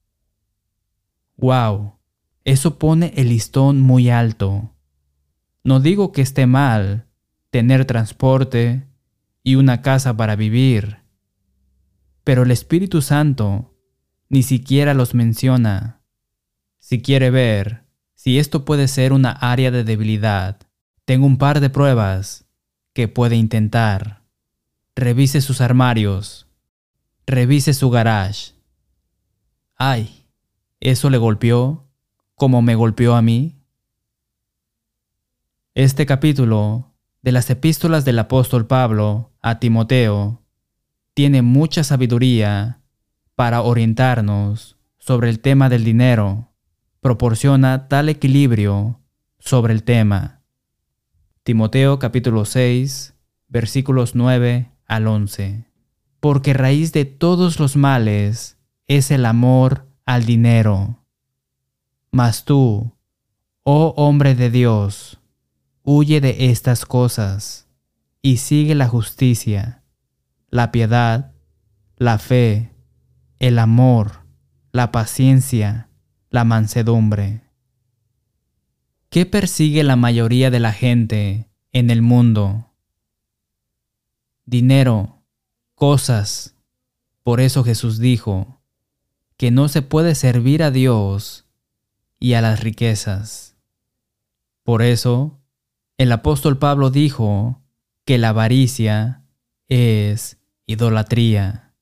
Wow, 1.38 2.00
eso 2.44 2.78
pone 2.80 3.14
el 3.16 3.30
listón 3.30 3.82
muy 3.82 4.10
alto. 4.10 4.74
No 5.64 5.80
digo 5.80 6.12
que 6.12 6.22
esté 6.22 6.46
mal 6.46 7.08
tener 7.50 7.86
transporte 7.86 8.88
y 9.44 9.56
una 9.56 9.82
casa 9.82 10.16
para 10.16 10.36
vivir, 10.36 11.00
pero 12.24 12.44
el 12.44 12.52
Espíritu 12.52 13.02
Santo 13.02 13.76
ni 14.30 14.44
siquiera 14.44 14.94
los 14.94 15.14
menciona. 15.14 16.02
Si 16.80 17.02
quiere 17.02 17.32
ver 17.32 17.86
si 18.14 18.40
esto 18.40 18.66
puede 18.66 18.88
ser 18.88 19.14
una 19.14 19.32
área 19.32 19.72
de 19.72 19.84
debilidad, 19.84 20.60
tengo 21.06 21.26
un 21.26 21.38
par 21.38 21.60
de 21.60 21.70
pruebas 21.70 22.46
que 22.94 23.08
puede 23.08 23.36
intentar. 23.36 24.24
Revise 24.96 25.42
sus 25.42 25.62
armarios. 25.62 26.48
Revise 27.28 27.74
su 27.74 27.90
garage. 27.90 28.54
Ay, 29.76 30.25
¿Eso 30.80 31.10
le 31.10 31.18
golpeó 31.18 31.88
como 32.36 32.62
me 32.62 32.76
golpeó 32.76 33.16
a 33.16 33.22
mí? 33.22 33.56
Este 35.74 36.06
capítulo 36.06 36.94
de 37.22 37.32
las 37.32 37.50
epístolas 37.50 38.04
del 38.04 38.20
apóstol 38.20 38.68
Pablo 38.68 39.32
a 39.42 39.60
Timoteo 39.60 40.44
tiene 41.14 41.42
mucha 41.42 41.84
sabiduría 41.86 42.82
para 43.36 43.62
orientarnos 43.62 44.78
sobre 44.98 45.30
el 45.30 45.40
tema 45.40 45.70
del 45.70 45.86
dinero. 45.86 46.52
Proporciona 47.00 47.88
tal 47.88 48.10
equilibrio 48.10 49.00
sobre 49.40 49.74
el 49.74 49.84
tema. 49.84 50.42
Timoteo 51.44 52.00
capítulo 52.00 52.44
6 52.44 53.16
versículos 53.48 54.14
9 54.14 54.72
al 54.88 55.08
11. 55.08 55.66
Porque 56.20 56.54
raíz 56.54 56.92
de 56.92 57.06
todos 57.06 57.60
los 57.62 57.78
males 57.78 58.58
es 58.88 59.10
el 59.12 59.26
amor 59.26 59.88
al 60.06 60.26
dinero. 60.26 61.04
Mas 62.12 62.46
tú, 62.46 62.94
oh 63.64 63.94
hombre 63.98 64.36
de 64.36 64.50
Dios, 64.50 65.20
huye 65.84 66.22
de 66.22 66.52
estas 66.52 66.86
cosas 66.86 67.68
y 68.22 68.38
sigue 68.38 68.76
la 68.76 68.88
justicia, 68.88 69.84
la 70.50 70.72
piedad, 70.72 71.34
la 71.98 72.18
fe, 72.18 72.72
el 73.40 73.60
amor, 73.60 74.26
la 74.72 74.92
paciencia, 74.92 75.90
la 76.30 76.44
mansedumbre. 76.44 77.42
¿Qué 79.10 79.26
persigue 79.26 79.84
la 79.84 79.96
mayoría 79.96 80.52
de 80.52 80.60
la 80.60 80.74
gente 80.74 81.50
en 81.72 81.90
el 81.90 82.02
mundo? 82.02 82.74
Dinero, 84.46 85.24
cosas. 85.74 86.56
Por 87.24 87.40
eso 87.40 87.64
Jesús 87.64 88.00
dijo, 88.00 88.55
que 89.38 89.52
no 89.52 89.68
se 89.68 89.82
puede 89.82 90.16
servir 90.16 90.64
a 90.64 90.72
Dios 90.72 91.46
y 92.20 92.34
a 92.34 92.42
las 92.42 92.62
riquezas. 92.62 93.56
Por 94.64 94.82
eso, 94.82 95.40
el 95.98 96.12
apóstol 96.12 96.58
Pablo 96.58 96.90
dijo 96.90 97.62
que 98.06 98.18
la 98.18 98.30
avaricia 98.30 99.24
es 99.68 100.38
idolatría. 100.66 101.74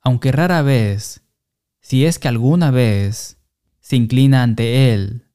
Aunque 0.00 0.32
rara 0.32 0.62
vez, 0.62 1.22
si 1.80 2.06
es 2.06 2.18
que 2.18 2.28
alguna 2.28 2.70
vez, 2.70 3.38
se 3.80 3.96
inclina 3.96 4.42
ante 4.42 4.92
él, 4.92 5.26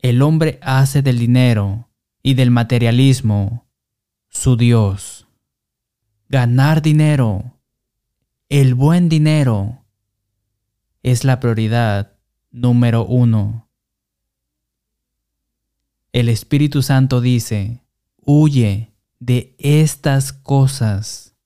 el 0.00 0.22
hombre 0.22 0.58
hace 0.62 1.02
del 1.02 1.18
dinero 1.18 1.88
y 2.22 2.34
del 2.34 2.50
materialismo 2.50 3.66
su 4.28 4.56
Dios. 4.56 5.26
Ganar 6.28 6.82
dinero, 6.82 7.58
el 8.48 8.74
buen 8.74 9.08
dinero, 9.08 9.85
es 11.06 11.22
la 11.22 11.38
prioridad 11.38 12.18
número 12.50 13.06
uno. 13.06 13.68
El 16.12 16.28
Espíritu 16.28 16.82
Santo 16.82 17.20
dice, 17.20 17.84
huye 18.22 18.92
de 19.20 19.54
estas 19.60 20.32
cosas 20.32 21.36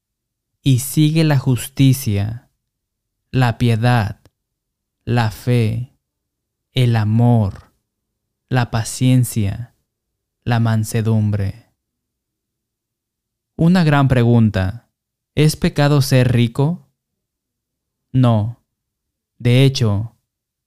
y 0.62 0.78
sigue 0.78 1.24
la 1.24 1.36
justicia, 1.38 2.48
la 3.30 3.58
piedad, 3.58 4.22
la 5.04 5.30
fe, 5.30 5.92
el 6.72 6.96
amor, 6.96 7.74
la 8.48 8.70
paciencia, 8.70 9.74
la 10.42 10.58
mansedumbre. 10.58 11.66
Una 13.56 13.84
gran 13.84 14.08
pregunta. 14.08 14.88
¿Es 15.34 15.56
pecado 15.56 16.00
ser 16.00 16.32
rico? 16.32 16.88
No. 18.10 18.59
De 19.40 19.64
hecho, 19.64 20.16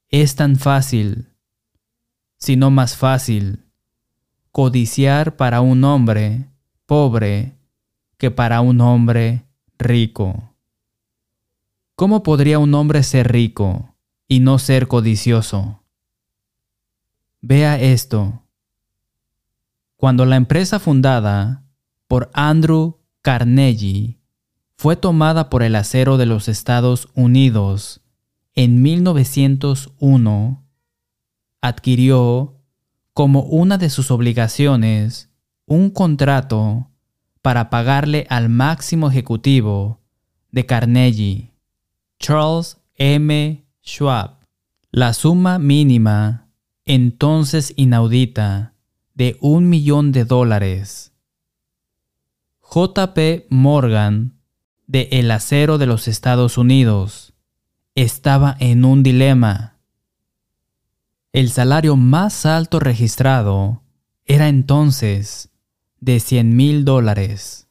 es 0.10 0.36
tan 0.36 0.56
fácil, 0.56 1.30
si 2.38 2.56
no 2.56 2.72
más 2.72 2.98
fácil, 2.98 3.66
codiciar 4.52 5.36
para 5.38 5.62
un 5.62 5.84
hombre 5.84 6.50
pobre 6.88 7.56
que 8.18 8.32
para 8.32 8.62
un 8.62 8.82
hombre 8.82 9.46
rico. 9.78 10.56
¿Cómo 11.96 12.24
podría 12.24 12.58
un 12.58 12.74
hombre 12.74 13.04
ser 13.04 13.32
rico 13.32 13.94
y 14.28 14.40
no 14.40 14.58
ser 14.58 14.88
codicioso? 14.88 15.84
Vea 17.42 17.80
esto. 17.80 18.42
Cuando 19.98 20.26
la 20.26 20.36
empresa 20.36 20.80
fundada 20.80 21.64
por 22.08 22.32
Andrew 22.34 22.98
Carnegie 23.22 24.18
fue 24.78 24.96
tomada 24.96 25.52
por 25.52 25.62
el 25.62 25.76
acero 25.76 26.18
de 26.18 26.26
los 26.26 26.48
Estados 26.48 27.10
Unidos 27.14 28.03
en 28.56 28.82
1901, 28.82 30.64
adquirió 31.62 32.60
como 33.14 33.44
una 33.44 33.78
de 33.78 33.90
sus 33.90 34.12
obligaciones 34.12 35.30
un 35.66 35.90
contrato 35.90 36.90
para 37.42 37.70
pagarle 37.70 38.26
al 38.30 38.50
máximo 38.50 39.10
ejecutivo 39.10 40.02
de 40.52 40.66
Carnegie, 40.66 41.52
Charles 42.20 42.78
M. 42.96 43.66
Schwab, 43.84 44.38
la 44.92 45.14
suma 45.14 45.60
mínima, 45.60 46.48
entonces 46.86 47.74
inaudita, 47.76 48.74
de 49.14 49.38
un 49.42 49.70
millón 49.70 50.12
de 50.12 50.26
dólares. 50.26 51.12
JP 52.62 53.46
Morgan, 53.50 54.40
de 54.88 55.10
El 55.12 55.30
Acero 55.32 55.78
de 55.78 55.86
los 55.86 56.08
Estados 56.08 56.58
Unidos, 56.58 57.33
estaba 57.96 58.56
en 58.60 58.86
un 58.86 59.04
dilema. 59.04 59.78
El 61.32 61.52
salario 61.52 61.96
más 61.96 62.46
alto 62.46 62.80
registrado 62.80 63.84
era 64.26 64.48
entonces 64.48 65.50
de 66.00 66.20
100 66.20 66.56
mil 66.56 66.86
dólares. 66.86 67.68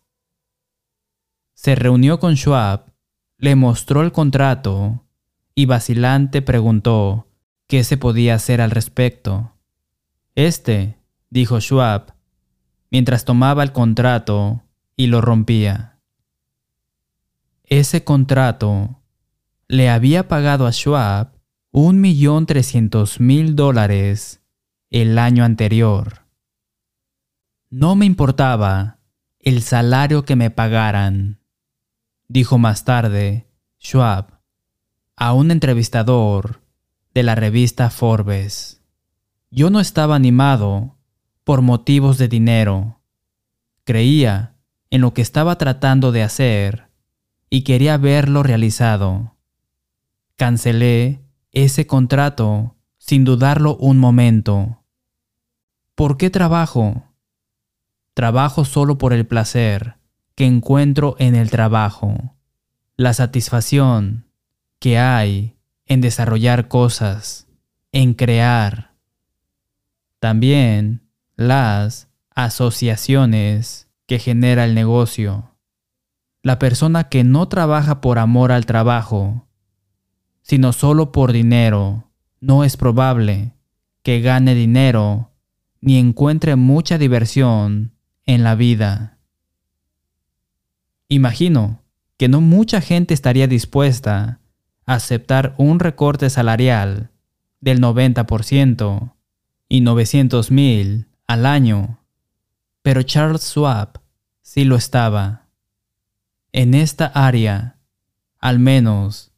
Se 1.54 1.74
reunió 1.74 2.20
con 2.20 2.36
Schwab, 2.36 2.92
le 3.38 3.56
mostró 3.56 4.02
el 4.02 4.12
contrato 4.12 5.04
y 5.54 5.66
vacilante 5.66 6.40
preguntó 6.40 7.26
qué 7.66 7.82
se 7.82 7.96
podía 7.96 8.34
hacer 8.36 8.60
al 8.60 8.70
respecto. 8.70 9.52
Este, 10.34 10.98
dijo 11.30 11.60
Schwab, 11.60 12.14
mientras 12.90 13.24
tomaba 13.24 13.64
el 13.64 13.72
contrato 13.72 14.62
y 14.96 15.08
lo 15.08 15.20
rompía. 15.20 15.98
Ese 17.64 18.04
contrato 18.04 19.01
le 19.72 19.88
había 19.88 20.28
pagado 20.28 20.66
a 20.66 20.70
Schwab 20.70 21.32
un 21.70 21.98
millón 22.02 22.44
trescientos 22.44 23.20
mil 23.20 23.56
dólares 23.56 24.42
el 24.90 25.18
año 25.18 25.44
anterior. 25.44 26.26
No 27.70 27.94
me 27.96 28.04
importaba 28.04 28.98
el 29.38 29.62
salario 29.62 30.26
que 30.26 30.36
me 30.36 30.50
pagaran, 30.50 31.40
dijo 32.28 32.58
más 32.58 32.84
tarde 32.84 33.46
Schwab 33.80 34.42
a 35.16 35.32
un 35.32 35.50
entrevistador 35.50 36.60
de 37.14 37.22
la 37.22 37.34
revista 37.34 37.88
Forbes. 37.88 38.82
Yo 39.50 39.70
no 39.70 39.80
estaba 39.80 40.16
animado 40.16 40.98
por 41.44 41.62
motivos 41.62 42.18
de 42.18 42.28
dinero. 42.28 43.00
Creía 43.84 44.54
en 44.90 45.00
lo 45.00 45.14
que 45.14 45.22
estaba 45.22 45.56
tratando 45.56 46.12
de 46.12 46.22
hacer 46.22 46.90
y 47.48 47.62
quería 47.62 47.96
verlo 47.96 48.42
realizado. 48.42 49.32
Cancelé 50.42 51.22
ese 51.52 51.86
contrato 51.86 52.74
sin 52.98 53.22
dudarlo 53.22 53.76
un 53.76 53.98
momento. 53.98 54.82
¿Por 55.94 56.16
qué 56.16 56.30
trabajo? 56.30 57.04
Trabajo 58.12 58.64
solo 58.64 58.98
por 58.98 59.12
el 59.12 59.24
placer 59.24 59.98
que 60.34 60.44
encuentro 60.44 61.14
en 61.20 61.36
el 61.36 61.48
trabajo, 61.48 62.34
la 62.96 63.14
satisfacción 63.14 64.26
que 64.80 64.98
hay 64.98 65.54
en 65.86 66.00
desarrollar 66.00 66.66
cosas, 66.66 67.46
en 67.92 68.12
crear. 68.12 68.96
También 70.18 71.08
las 71.36 72.08
asociaciones 72.34 73.86
que 74.06 74.18
genera 74.18 74.64
el 74.64 74.74
negocio. 74.74 75.54
La 76.42 76.58
persona 76.58 77.08
que 77.08 77.22
no 77.22 77.46
trabaja 77.46 78.00
por 78.00 78.18
amor 78.18 78.50
al 78.50 78.66
trabajo, 78.66 79.46
sino 80.42 80.72
solo 80.72 81.12
por 81.12 81.32
dinero, 81.32 82.10
no 82.40 82.64
es 82.64 82.76
probable 82.76 83.54
que 84.02 84.20
gane 84.20 84.54
dinero 84.54 85.30
ni 85.80 85.98
encuentre 85.98 86.56
mucha 86.56 86.98
diversión 86.98 87.92
en 88.26 88.42
la 88.44 88.54
vida. 88.54 89.18
Imagino 91.08 91.82
que 92.16 92.28
no 92.28 92.40
mucha 92.40 92.80
gente 92.80 93.14
estaría 93.14 93.46
dispuesta 93.46 94.40
a 94.86 94.94
aceptar 94.94 95.54
un 95.58 95.80
recorte 95.80 96.30
salarial 96.30 97.10
del 97.60 97.80
90% 97.80 99.14
y 99.68 99.80
900 99.80 100.50
mil 100.50 101.08
al 101.26 101.46
año, 101.46 101.98
pero 102.82 103.02
Charles 103.02 103.42
Schwab 103.42 104.00
sí 104.40 104.64
lo 104.64 104.76
estaba. 104.76 105.48
En 106.52 106.74
esta 106.74 107.06
área, 107.06 107.78
al 108.38 108.58
menos, 108.58 109.31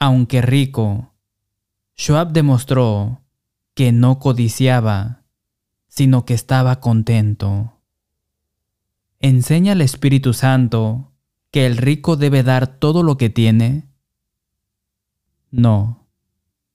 aunque 0.00 0.40
rico, 0.40 1.12
Schwab 1.96 2.32
demostró 2.32 3.20
que 3.74 3.92
no 3.92 4.18
codiciaba, 4.18 5.24
sino 5.88 6.24
que 6.24 6.32
estaba 6.32 6.80
contento. 6.80 7.78
¿Enseña 9.20 9.74
el 9.74 9.82
Espíritu 9.82 10.32
Santo 10.32 11.12
que 11.50 11.66
el 11.66 11.76
rico 11.76 12.16
debe 12.16 12.42
dar 12.42 12.78
todo 12.78 13.02
lo 13.02 13.18
que 13.18 13.28
tiene? 13.28 13.88
No. 15.50 16.08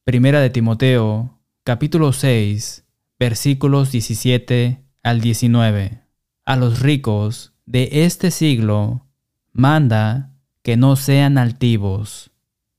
Primera 0.04 0.40
de 0.40 0.52
Timoteo, 0.52 1.40
capítulo 1.64 2.14
6, 2.14 2.86
versículos 3.18 3.92
17 3.92 4.86
al 5.02 5.22
19. 5.22 6.04
A 6.46 6.56
los 6.58 6.80
ricos 6.80 7.54
de 7.66 7.90
este 8.04 8.30
siglo 8.30 9.08
manda 9.52 10.36
que 10.62 10.78
no 10.78 10.96
sean 10.96 11.40
altivos, 11.40 12.30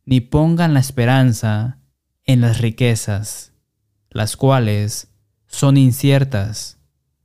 ni 0.06 0.20
pongan 0.20 0.72
la 0.72 0.80
esperanza 0.80 1.78
en 2.24 2.40
las 2.40 2.58
riquezas, 2.58 3.52
las 4.08 4.36
cuales 4.36 5.08
son 5.46 5.76
inciertas, 5.76 6.78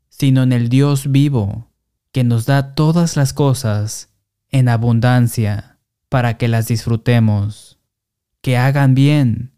sino 0.10 0.44
en 0.44 0.52
el 0.52 0.68
Dios 0.68 1.12
vivo 1.12 1.72
que 2.12 2.24
nos 2.24 2.46
da 2.46 2.76
todas 2.76 3.16
las 3.16 3.34
cosas 3.34 4.10
en 4.50 4.68
abundancia 4.68 5.80
para 6.10 6.38
que 6.38 6.48
las 6.48 6.68
disfrutemos, 6.68 7.80
que 8.42 8.58
hagan 8.58 8.96
bien, 8.96 9.54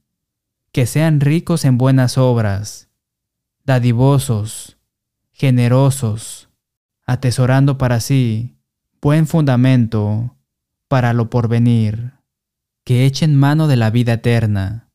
que 0.71 0.85
sean 0.85 1.19
ricos 1.19 1.65
en 1.65 1.77
buenas 1.77 2.17
obras, 2.17 2.89
dadivosos, 3.65 4.77
generosos, 5.31 6.49
atesorando 7.05 7.77
para 7.77 7.99
sí 7.99 8.57
buen 9.01 9.27
fundamento 9.27 10.37
para 10.87 11.13
lo 11.13 11.29
porvenir, 11.29 12.13
que 12.83 13.05
echen 13.05 13.35
mano 13.35 13.67
de 13.67 13.75
la 13.75 13.89
vida 13.89 14.13
eterna. 14.13 14.89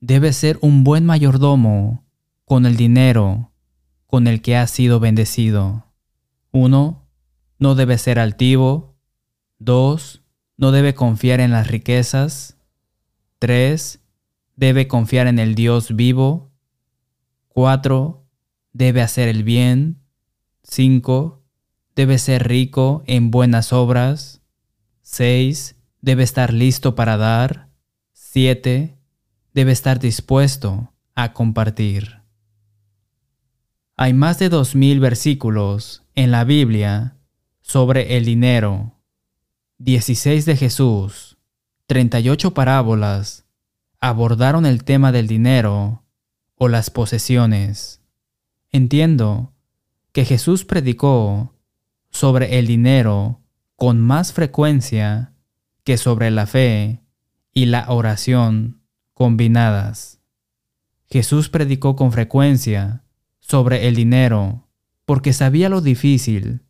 Debe 0.00 0.32
ser 0.32 0.58
un 0.60 0.84
buen 0.84 1.04
mayordomo 1.04 2.04
con 2.44 2.66
el 2.66 2.76
dinero 2.76 3.52
con 4.08 4.26
el 4.26 4.40
que 4.40 4.56
ha 4.56 4.66
sido 4.66 5.00
bendecido. 5.00 5.84
1. 6.50 7.06
No 7.58 7.74
debe 7.74 7.98
ser 7.98 8.18
altivo. 8.18 8.96
2. 9.58 10.22
No 10.56 10.72
debe 10.72 10.94
confiar 10.94 11.40
en 11.40 11.52
las 11.52 11.68
riquezas. 11.68 12.56
3. 13.38 14.00
debe 14.56 14.88
confiar 14.88 15.26
en 15.26 15.38
el 15.38 15.54
Dios 15.54 15.94
vivo. 15.94 16.50
4. 17.48 18.26
Debe 18.72 19.02
hacer 19.02 19.28
el 19.28 19.44
bien. 19.44 20.00
5. 20.62 21.44
Debe 21.94 22.18
ser 22.18 22.48
rico 22.48 23.02
en 23.06 23.30
buenas 23.30 23.74
obras. 23.74 24.40
6. 25.02 25.76
Debe 26.00 26.22
estar 26.22 26.52
listo 26.52 26.94
para 26.94 27.16
dar. 27.16 27.68
7. 28.12 28.96
Debe 29.52 29.72
estar 29.72 29.98
dispuesto 29.98 30.92
a 31.14 31.32
compartir. 31.32 32.22
Hay 33.96 34.12
más 34.14 34.38
de 34.38 34.50
2.000 34.50 35.00
versículos 35.00 36.04
en 36.14 36.30
la 36.30 36.44
Biblia 36.44 37.16
sobre 37.60 38.16
el 38.16 38.24
dinero. 38.24 38.94
16 39.78 40.44
de 40.44 40.56
Jesús, 40.56 41.36
38 41.86 42.54
parábolas 42.54 43.46
abordaron 44.00 44.66
el 44.66 44.84
tema 44.84 45.10
del 45.10 45.26
dinero 45.26 46.04
o 46.54 46.68
las 46.68 46.90
posesiones. 46.90 48.00
Entiendo 48.70 49.52
que 50.12 50.24
Jesús 50.24 50.64
predicó 50.64 51.54
sobre 52.10 52.58
el 52.58 52.66
dinero 52.66 53.40
con 53.76 54.00
más 54.00 54.32
frecuencia 54.32 55.32
que 55.88 55.96
sobre 55.96 56.30
la 56.30 56.44
fe 56.44 57.00
y 57.50 57.64
la 57.64 57.86
oración 57.88 58.82
combinadas. 59.14 60.20
Jesús 61.06 61.48
predicó 61.48 61.96
con 61.96 62.12
frecuencia 62.12 63.06
sobre 63.40 63.88
el 63.88 63.94
dinero 63.94 64.68
porque 65.06 65.32
sabía 65.32 65.70
lo 65.70 65.80
difícil 65.80 66.60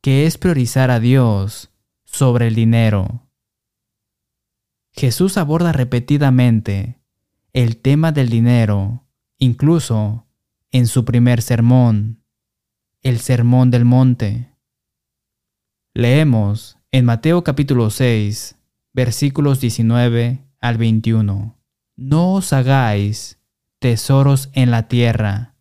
que 0.00 0.26
es 0.26 0.36
priorizar 0.36 0.90
a 0.90 0.98
Dios 0.98 1.70
sobre 2.02 2.48
el 2.48 2.56
dinero. 2.56 3.28
Jesús 4.90 5.36
aborda 5.36 5.70
repetidamente 5.70 6.98
el 7.52 7.76
tema 7.76 8.10
del 8.10 8.28
dinero, 8.28 9.06
incluso 9.38 10.26
en 10.72 10.88
su 10.88 11.04
primer 11.04 11.40
sermón, 11.40 12.24
el 13.02 13.20
Sermón 13.20 13.70
del 13.70 13.84
Monte. 13.84 14.50
Leemos 15.94 16.78
en 16.90 17.04
Mateo 17.04 17.44
capítulo 17.44 17.90
6, 17.90 18.55
versículos 18.96 19.60
19 19.60 20.42
al 20.60 20.76
21. 20.76 21.56
No 21.94 22.32
os 22.34 22.52
hagáis 22.52 23.38
tesoros 23.78 24.50
en 24.54 24.72
la 24.72 24.88
tierra, 24.88 25.54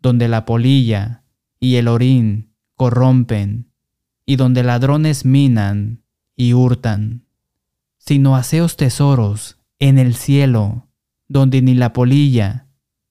donde 0.00 0.26
la 0.26 0.44
polilla 0.44 1.22
y 1.60 1.76
el 1.76 1.86
orín 1.86 2.52
corrompen, 2.74 3.70
y 4.26 4.34
donde 4.34 4.64
ladrones 4.64 5.24
minan 5.24 6.02
y 6.34 6.54
hurtan 6.54 7.22
sino 8.04 8.34
haceos 8.34 8.76
tesoros 8.76 9.58
en 9.78 9.96
el 9.96 10.16
cielo, 10.16 10.88
donde 11.28 11.62
ni 11.62 11.74
la 11.74 11.92
polilla 11.92 12.66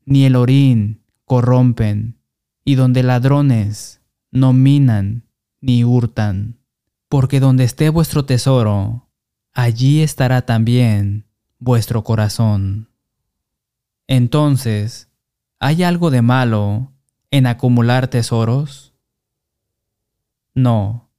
ni 0.06 0.26
el 0.26 0.36
orín 0.36 1.02
corrompen, 1.24 2.17
y 2.65 2.76
donde 2.76 3.02
ladrones 3.02 4.02
no 4.32 4.52
minan 4.52 5.30
ni 5.62 5.86
hurtan. 5.86 6.60
Porque 7.08 7.39
donde 7.39 7.63
esté 7.63 7.88
vuestro 7.88 8.26
tesoro, 8.26 9.08
allí 9.54 10.02
estará 10.02 10.44
también 10.44 11.26
vuestro 11.60 12.04
corazón. 12.04 12.90
Entonces, 14.08 15.10
¿hay 15.60 15.84
algo 15.84 16.12
de 16.12 16.22
malo 16.22 16.92
en 17.30 17.48
acumular 17.48 18.08
tesoros? 18.08 18.94
No, 20.54 21.10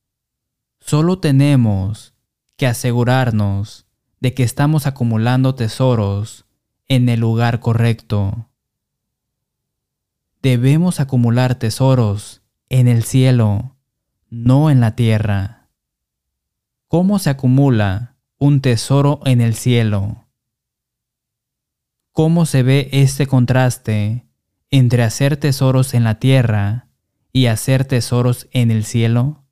solo 0.81 1.19
tenemos 1.19 2.15
que 2.57 2.67
asegurarnos 2.67 3.87
de 4.21 4.35
que 4.35 4.43
estamos 4.43 4.87
acumulando 4.87 5.55
tesoros 5.55 6.45
en 6.89 7.09
el 7.09 7.21
lugar 7.21 7.61
correcto. 7.61 8.51
Debemos 10.43 11.01
acumular 11.01 11.55
tesoros 11.55 12.43
en 12.69 12.89
el 12.89 13.05
cielo, 13.05 13.77
no 14.29 14.71
en 14.71 14.81
la 14.81 14.97
tierra. 14.97 15.69
¿Cómo 16.89 17.19
se 17.19 17.31
acumula 17.31 18.12
un 18.43 18.61
tesoro 18.61 19.21
en 19.25 19.41
el 19.41 19.55
cielo? 19.55 20.27
¿Cómo 22.11 22.45
se 22.45 22.65
ve 22.65 22.89
este 22.91 23.29
contraste 23.29 24.27
entre 24.69 25.05
hacer 25.05 25.37
tesoros 25.37 25.95
en 25.95 26.03
la 26.03 26.19
tierra 26.19 26.89
y 27.33 27.47
hacer 27.47 27.85
tesoros 27.85 28.49
en 28.51 28.73
el 28.73 28.85
cielo? 28.85 29.45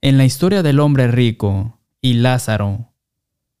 En 0.00 0.16
la 0.16 0.24
historia 0.24 0.62
del 0.62 0.78
hombre 0.78 1.08
rico 1.08 1.80
y 2.00 2.14
Lázaro, 2.14 2.92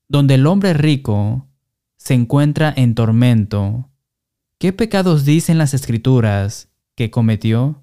donde 0.06 0.34
el 0.34 0.46
hombre 0.46 0.72
rico 0.72 1.48
se 1.96 2.14
encuentra 2.14 2.72
en 2.76 2.94
tormento, 2.94 3.90
¿qué 4.58 4.72
pecados 4.72 5.24
dicen 5.24 5.58
las 5.58 5.74
escrituras 5.74 6.70
que 6.94 7.10
cometió? 7.10 7.82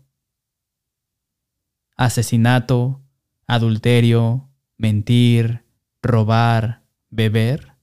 Asesinato, 1.97 3.01
adulterio, 3.45 4.48
mentir, 4.79 5.65
robar, 6.01 6.83
beber. 7.09 7.73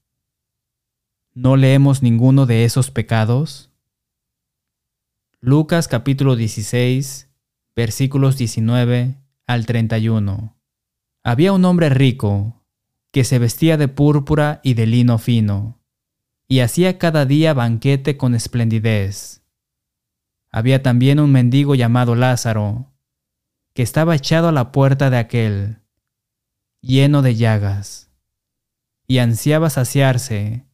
¿No 1.35 1.55
leemos 1.55 2.01
ninguno 2.01 2.47
de 2.47 2.65
esos 2.65 2.89
pecados? 2.89 3.69
Lucas 5.39 5.87
capítulo 5.87 6.35
16, 6.35 7.29
versículos 7.75 8.35
19 8.39 9.15
al 9.45 9.65
31. 9.67 10.57
Había 11.23 11.53
un 11.53 11.65
hombre 11.65 11.89
rico 11.89 12.63
que 13.11 13.23
se 13.23 13.37
vestía 13.37 13.77
de 13.77 13.87
púrpura 13.87 14.59
y 14.63 14.73
de 14.73 14.87
lino 14.87 15.19
fino, 15.19 15.79
y 16.47 16.61
hacía 16.61 16.97
cada 16.97 17.27
día 17.27 17.53
banquete 17.53 18.17
con 18.17 18.33
esplendidez. 18.33 19.43
Había 20.49 20.81
también 20.81 21.19
un 21.19 21.31
mendigo 21.31 21.75
llamado 21.75 22.15
Lázaro, 22.15 22.91
que 23.75 23.83
estaba 23.83 24.15
echado 24.15 24.47
a 24.47 24.51
la 24.51 24.71
puerta 24.71 25.11
de 25.11 25.17
aquel, 25.17 25.81
lleno 26.81 27.21
de 27.21 27.35
llagas, 27.35 28.09
y 29.07 29.19
ansiaba 29.19 29.69
saciarse 29.69 30.65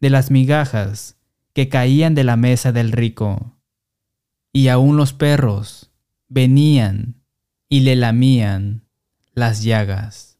de 0.00 0.10
las 0.10 0.30
migajas 0.30 1.16
que 1.52 1.68
caían 1.68 2.14
de 2.14 2.24
la 2.24 2.36
mesa 2.36 2.72
del 2.72 2.92
rico. 2.92 3.56
Y 4.52 4.68
aún 4.68 4.96
los 4.96 5.12
perros 5.12 5.90
venían 6.28 7.22
y 7.68 7.80
le 7.80 7.96
lamían 7.96 8.84
las 9.32 9.62
llagas. 9.62 10.38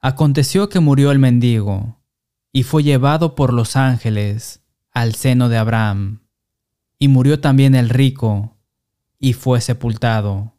Aconteció 0.00 0.68
que 0.68 0.80
murió 0.80 1.10
el 1.12 1.18
mendigo, 1.18 2.00
y 2.52 2.64
fue 2.64 2.82
llevado 2.82 3.34
por 3.34 3.52
los 3.52 3.76
ángeles 3.76 4.62
al 4.92 5.14
seno 5.14 5.48
de 5.48 5.56
Abraham. 5.56 6.20
Y 6.98 7.08
murió 7.08 7.40
también 7.40 7.74
el 7.74 7.88
rico, 7.88 8.56
y 9.18 9.32
fue 9.32 9.60
sepultado. 9.60 10.54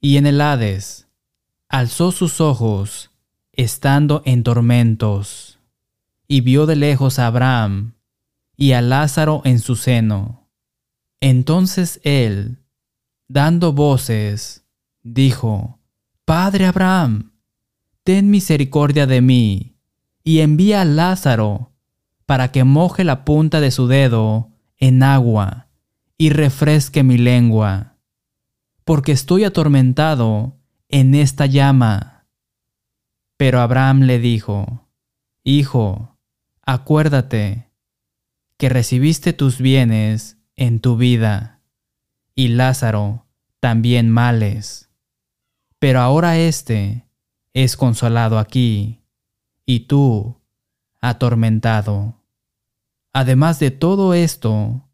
Y 0.00 0.16
en 0.16 0.26
el 0.26 0.40
Hades 0.40 1.07
alzó 1.68 2.12
sus 2.12 2.40
ojos, 2.40 3.10
estando 3.52 4.22
en 4.24 4.42
tormentos, 4.42 5.58
y 6.26 6.40
vio 6.40 6.66
de 6.66 6.76
lejos 6.76 7.18
a 7.18 7.26
Abraham 7.26 7.94
y 8.56 8.72
a 8.72 8.80
Lázaro 8.80 9.42
en 9.44 9.58
su 9.58 9.76
seno. 9.76 10.48
Entonces 11.20 12.00
él, 12.04 12.58
dando 13.28 13.72
voces, 13.72 14.64
dijo, 15.02 15.78
Padre 16.24 16.66
Abraham, 16.66 17.32
ten 18.02 18.30
misericordia 18.30 19.06
de 19.06 19.20
mí, 19.20 19.76
y 20.24 20.40
envía 20.40 20.82
a 20.82 20.84
Lázaro 20.84 21.72
para 22.26 22.52
que 22.52 22.64
moje 22.64 23.04
la 23.04 23.24
punta 23.24 23.60
de 23.60 23.70
su 23.70 23.86
dedo 23.86 24.50
en 24.76 25.02
agua 25.02 25.68
y 26.16 26.30
refresque 26.30 27.02
mi 27.02 27.18
lengua, 27.18 27.96
porque 28.84 29.12
estoy 29.12 29.44
atormentado 29.44 30.57
en 30.88 31.14
esta 31.14 31.46
llama. 31.46 32.26
Pero 33.36 33.60
Abraham 33.60 34.02
le 34.02 34.18
dijo, 34.18 34.88
Hijo, 35.44 36.18
acuérdate 36.62 37.70
que 38.56 38.68
recibiste 38.68 39.32
tus 39.32 39.58
bienes 39.58 40.38
en 40.56 40.80
tu 40.80 40.96
vida, 40.96 41.60
y 42.34 42.48
Lázaro 42.48 43.26
también 43.60 44.10
males 44.10 44.88
pero 45.78 46.00
ahora 46.00 46.38
éste 46.38 47.06
es 47.52 47.76
consolado 47.76 48.38
aquí, 48.38 49.00
y 49.64 49.80
tú 49.80 50.40
atormentado. 51.00 52.22
Además 53.12 53.58
de 53.58 53.70
todo 53.70 54.14
esto, 54.14 54.88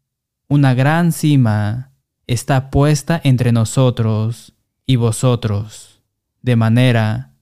una 0.47 0.73
gran 0.73 1.11
cima 1.11 1.91
está 2.27 2.69
puesta 2.69 3.19
entre 3.23 3.51
nosotros 3.51 4.53
y 4.85 4.95
vosotros, 4.97 6.01
de 6.41 6.55
manera 6.55 7.33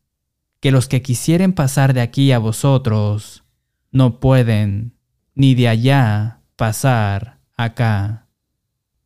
que 0.59 0.71
los 0.71 0.87
que 0.87 1.01
quisieren 1.01 1.53
pasar 1.53 1.93
de 1.93 2.01
aquí 2.01 2.31
a 2.31 2.39
vosotros 2.39 3.43
no 3.91 4.19
pueden, 4.19 4.93
ni 5.35 5.55
de 5.55 5.67
allá 5.67 6.39
pasar 6.55 7.39
acá. 7.55 8.27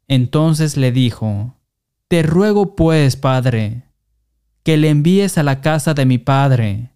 Entonces 0.07 0.77
le 0.77 0.91
dijo, 0.91 1.55
Te 2.07 2.23
ruego 2.23 2.75
pues, 2.75 3.15
Padre, 3.15 3.83
que 4.63 4.77
le 4.77 4.89
envíes 4.89 5.37
a 5.37 5.43
la 5.43 5.61
casa 5.61 5.93
de 5.93 6.05
mi 6.05 6.17
padre, 6.17 6.91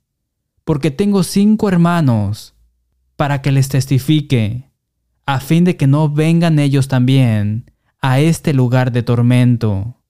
porque 0.64 0.92
tengo 0.92 1.24
cinco 1.24 1.70
hermanos, 1.70 2.54
para 3.16 3.42
que 3.42 3.52
les 3.52 3.70
testifique, 3.70 4.70
a 5.26 5.40
fin 5.40 5.64
de 5.64 5.78
que 5.78 5.88
no 5.88 6.10
vengan 6.10 6.60
ellos 6.60 6.88
también 6.88 7.72
a 8.02 8.20
este 8.20 8.54
lugar 8.54 8.92
de 8.92 9.04
tormento. 9.04 10.01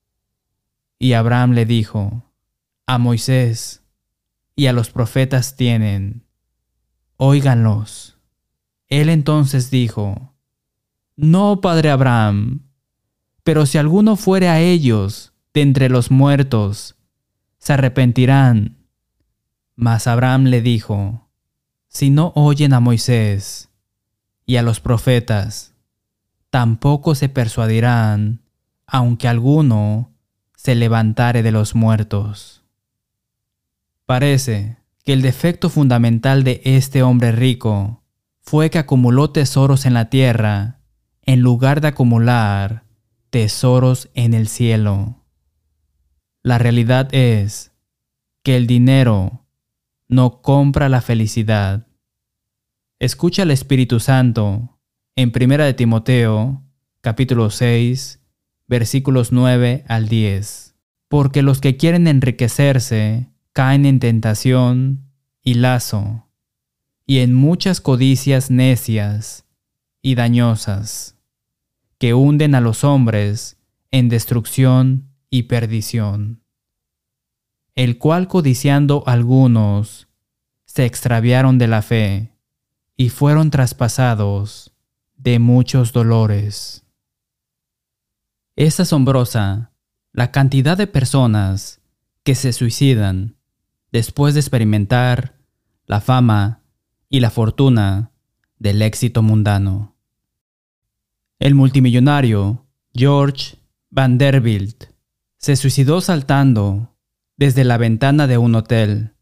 Y 1.03 1.13
Abraham 1.13 1.53
le 1.53 1.65
dijo, 1.65 2.31
a 2.85 2.99
Moisés 2.99 3.81
y 4.55 4.67
a 4.67 4.71
los 4.71 4.91
profetas 4.91 5.55
tienen, 5.55 6.27
óiganlos. 7.17 8.19
Él 8.87 9.09
entonces 9.09 9.71
dijo, 9.71 10.35
No, 11.15 11.59
padre 11.59 11.89
Abraham, 11.89 12.67
pero 13.41 13.65
si 13.65 13.79
alguno 13.79 14.15
fuere 14.15 14.47
a 14.47 14.59
ellos 14.59 15.33
de 15.55 15.63
entre 15.63 15.89
los 15.89 16.11
muertos, 16.11 16.97
se 17.57 17.73
arrepentirán. 17.73 18.77
Mas 19.75 20.05
Abraham 20.05 20.43
le 20.43 20.61
dijo, 20.61 21.31
Si 21.87 22.11
no 22.11 22.31
oyen 22.35 22.73
a 22.73 22.79
Moisés 22.79 23.71
y 24.45 24.57
a 24.57 24.61
los 24.61 24.79
profetas, 24.79 25.73
tampoco 26.51 27.15
se 27.15 27.27
persuadirán, 27.27 28.43
aunque 28.85 29.27
alguno 29.27 30.10
se 30.61 30.75
levantare 30.75 31.41
de 31.41 31.51
los 31.51 31.73
muertos. 31.73 32.61
Parece 34.05 34.77
que 35.03 35.13
el 35.13 35.23
defecto 35.23 35.71
fundamental 35.71 36.43
de 36.43 36.61
este 36.63 37.01
hombre 37.01 37.31
rico 37.31 38.03
fue 38.41 38.69
que 38.69 38.77
acumuló 38.77 39.31
tesoros 39.31 39.87
en 39.87 39.95
la 39.95 40.11
tierra 40.11 40.81
en 41.23 41.39
lugar 41.39 41.81
de 41.81 41.87
acumular 41.87 42.83
tesoros 43.31 44.11
en 44.13 44.35
el 44.35 44.47
cielo. 44.47 45.23
La 46.43 46.59
realidad 46.59 47.11
es 47.11 47.71
que 48.43 48.55
el 48.55 48.67
dinero 48.67 49.47
no 50.09 50.43
compra 50.43 50.89
la 50.89 51.01
felicidad. 51.01 51.87
Escucha 52.99 53.41
al 53.41 53.49
Espíritu 53.49 53.99
Santo 53.99 54.77
en 55.15 55.31
1 55.35 55.63
de 55.63 55.73
Timoteo, 55.73 56.61
capítulo 57.01 57.49
6, 57.49 58.20
versículos 58.71 59.33
9 59.33 59.83
al 59.89 60.07
10. 60.07 60.75
Porque 61.09 61.41
los 61.41 61.59
que 61.59 61.75
quieren 61.75 62.07
enriquecerse 62.07 63.27
caen 63.51 63.85
en 63.85 63.99
tentación 63.99 65.11
y 65.43 65.55
lazo, 65.55 66.29
y 67.05 67.19
en 67.19 67.33
muchas 67.33 67.81
codicias 67.81 68.49
necias 68.49 69.45
y 70.01 70.15
dañosas, 70.15 71.17
que 71.97 72.13
hunden 72.13 72.55
a 72.55 72.61
los 72.61 72.85
hombres 72.85 73.57
en 73.91 74.07
destrucción 74.07 75.09
y 75.29 75.43
perdición, 75.43 76.41
el 77.75 77.97
cual 77.97 78.29
codiciando 78.29 79.03
algunos, 79.05 80.07
se 80.63 80.85
extraviaron 80.85 81.57
de 81.57 81.67
la 81.67 81.81
fe 81.81 82.31
y 82.95 83.09
fueron 83.09 83.51
traspasados 83.51 84.71
de 85.17 85.39
muchos 85.39 85.91
dolores. 85.91 86.80
Es 88.61 88.79
asombrosa 88.79 89.71
la 90.13 90.29
cantidad 90.29 90.77
de 90.77 90.85
personas 90.85 91.81
que 92.23 92.35
se 92.35 92.53
suicidan 92.53 93.37
después 93.91 94.35
de 94.35 94.39
experimentar 94.39 95.35
la 95.87 95.99
fama 95.99 96.61
y 97.09 97.21
la 97.21 97.31
fortuna 97.31 98.11
del 98.59 98.83
éxito 98.83 99.23
mundano. 99.23 99.95
El 101.39 101.55
multimillonario 101.55 102.67
George 102.93 103.57
Vanderbilt 103.89 104.91
se 105.39 105.55
suicidó 105.55 105.99
saltando 105.99 106.95
desde 107.37 107.63
la 107.63 107.79
ventana 107.79 108.27
de 108.27 108.37
un 108.37 108.53
hotel. 108.53 109.15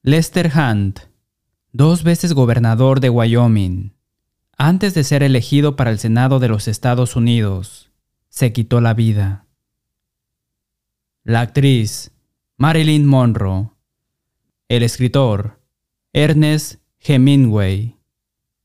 Lester 0.00 0.50
Hunt, 0.56 1.00
dos 1.70 2.02
veces 2.02 2.32
gobernador 2.32 3.00
de 3.00 3.10
Wyoming, 3.10 3.92
antes 4.56 4.94
de 4.94 5.04
ser 5.04 5.22
elegido 5.22 5.76
para 5.76 5.90
el 5.90 5.98
Senado 5.98 6.38
de 6.38 6.48
los 6.48 6.66
Estados 6.66 7.14
Unidos, 7.14 7.85
se 8.36 8.52
quitó 8.52 8.82
la 8.82 8.92
vida. 8.92 9.46
La 11.24 11.40
actriz 11.40 12.12
Marilyn 12.58 13.06
Monroe, 13.06 13.70
el 14.68 14.82
escritor 14.82 15.58
Ernest 16.12 16.82
Hemingway 17.00 17.96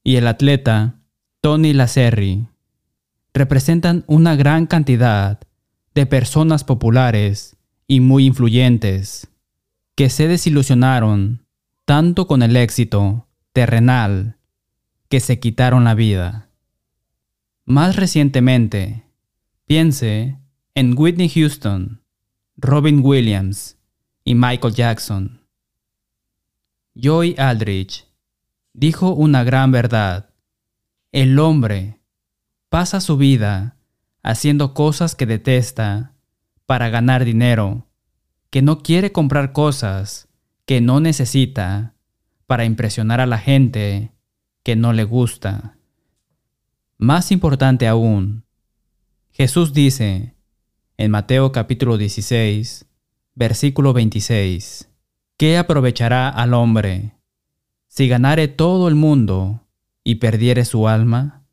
y 0.04 0.18
el 0.18 0.28
atleta 0.28 1.00
Tony 1.40 1.72
Lacerri 1.72 2.50
representan 3.34 4.04
una 4.08 4.36
gran 4.36 4.68
cantidad 4.68 5.40
de 5.96 6.06
personas 6.06 6.66
populares 6.66 7.56
y 7.88 8.02
muy 8.02 8.26
influyentes 8.26 9.30
que 9.96 10.10
se 10.10 10.28
desilusionaron 10.28 11.46
tanto 11.86 12.28
con 12.28 12.44
el 12.44 12.58
éxito 12.58 13.30
terrenal 13.54 14.36
que 15.08 15.22
se 15.22 15.40
quitaron 15.40 15.86
la 15.86 15.96
vida. 15.96 16.50
Más 17.64 17.96
recientemente, 17.96 19.06
piense 19.72 20.38
en 20.76 20.96
Whitney 20.98 21.30
Houston, 21.30 22.04
Robin 22.58 23.00
Williams 23.02 23.78
y 24.26 24.36
Michael 24.36 24.74
Jackson. 24.74 25.48
Joy 26.94 27.36
Aldrich 27.38 28.06
dijo 28.74 29.14
una 29.14 29.46
gran 29.46 29.72
verdad. 29.72 30.32
El 31.14 31.40
hombre 31.40 32.02
pasa 32.68 33.00
su 33.00 33.16
vida 33.16 33.78
haciendo 34.24 34.74
cosas 34.74 35.16
que 35.16 35.26
detesta 35.26 36.16
para 36.66 36.90
ganar 36.90 37.24
dinero, 37.24 37.88
que 38.50 38.62
no 38.62 38.80
quiere 38.80 39.14
comprar 39.14 39.54
cosas 39.54 40.28
que 40.66 40.82
no 40.82 41.00
necesita 41.00 41.96
para 42.46 42.66
impresionar 42.66 43.22
a 43.22 43.26
la 43.26 43.38
gente 43.38 44.12
que 44.64 44.76
no 44.76 44.92
le 44.92 45.06
gusta. 45.06 45.78
Más 46.98 47.32
importante 47.32 47.88
aún, 47.88 48.44
Jesús 49.34 49.74
dice 49.74 50.36
en 50.98 51.12
Mateo 51.12 51.52
capítulo 51.52 51.98
16, 51.98 52.86
Versículo 53.34 53.94
26. 53.94 54.90
¿Qué 55.38 55.58
aprovechará 55.58 56.28
al 56.28 56.54
hombre 56.54 57.16
si 57.88 58.10
ganare 58.10 58.50
todo 58.50 58.90
el 58.90 58.96
mundo 58.96 59.66
y 60.04 60.16
perdiere 60.16 60.66
su 60.66 60.90
alma? 60.90 61.46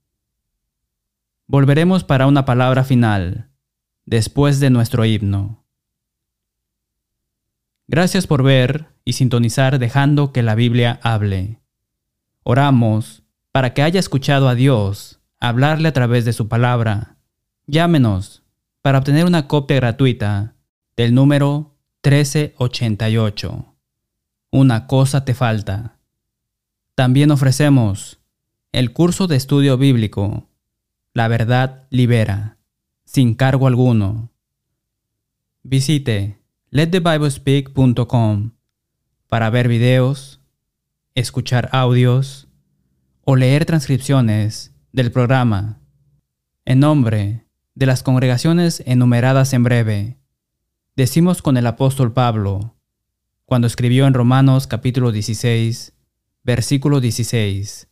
Volveremos 1.46 2.02
para 2.02 2.26
una 2.26 2.44
palabra 2.44 2.82
final, 2.82 3.48
después 4.04 4.58
de 4.58 4.70
nuestro 4.70 5.04
himno. 5.04 5.64
Gracias 7.86 8.26
por 8.26 8.42
ver 8.42 8.88
y 9.04 9.12
sintonizar 9.12 9.78
dejando 9.78 10.32
que 10.32 10.42
la 10.42 10.56
Biblia 10.56 10.98
hable. 11.04 11.60
Oramos 12.42 13.22
para 13.52 13.72
que 13.72 13.82
haya 13.82 14.00
escuchado 14.00 14.48
a 14.48 14.56
Dios 14.56 15.20
hablarle 15.38 15.88
a 15.88 15.92
través 15.92 16.24
de 16.24 16.32
su 16.32 16.48
palabra. 16.48 17.17
Llámenos 17.70 18.42
para 18.80 18.96
obtener 18.96 19.26
una 19.26 19.46
copia 19.46 19.76
gratuita 19.76 20.54
del 20.96 21.14
número 21.14 21.76
1388. 22.02 23.76
Una 24.50 24.86
cosa 24.86 25.26
te 25.26 25.34
falta. 25.34 25.98
También 26.94 27.30
ofrecemos 27.30 28.20
el 28.72 28.94
curso 28.94 29.26
de 29.26 29.36
estudio 29.36 29.76
bíblico 29.76 30.48
La 31.12 31.28
verdad 31.28 31.86
libera, 31.90 32.56
sin 33.04 33.34
cargo 33.34 33.66
alguno. 33.66 34.30
Visite 35.62 36.40
letthebiblespeak.com 36.70 38.52
para 39.26 39.50
ver 39.50 39.68
videos, 39.68 40.40
escuchar 41.14 41.68
audios 41.72 42.48
o 43.24 43.36
leer 43.36 43.66
transcripciones 43.66 44.72
del 44.90 45.12
programa 45.12 45.82
en 46.64 46.80
nombre 46.80 47.47
de 47.78 47.86
las 47.86 48.02
congregaciones 48.02 48.82
enumeradas 48.86 49.52
en 49.52 49.62
breve. 49.62 50.18
Decimos 50.96 51.42
con 51.42 51.56
el 51.56 51.64
apóstol 51.64 52.12
Pablo, 52.12 52.74
cuando 53.44 53.68
escribió 53.68 54.08
en 54.08 54.14
Romanos 54.14 54.66
capítulo 54.66 55.12
16, 55.12 55.92
versículo 56.42 57.00
16, 57.00 57.86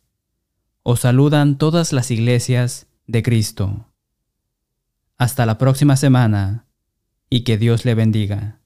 Os 0.83 0.99
saludan 0.99 1.57
todas 1.57 1.93
las 1.93 2.11
iglesias 2.11 2.87
de 3.05 3.23
Cristo. 3.23 3.87
Hasta 5.17 5.45
la 5.45 5.57
próxima 5.57 5.95
semana 5.95 6.65
y 7.29 7.45
que 7.45 7.57
Dios 7.57 7.85
le 7.85 7.95
bendiga. 7.95 8.59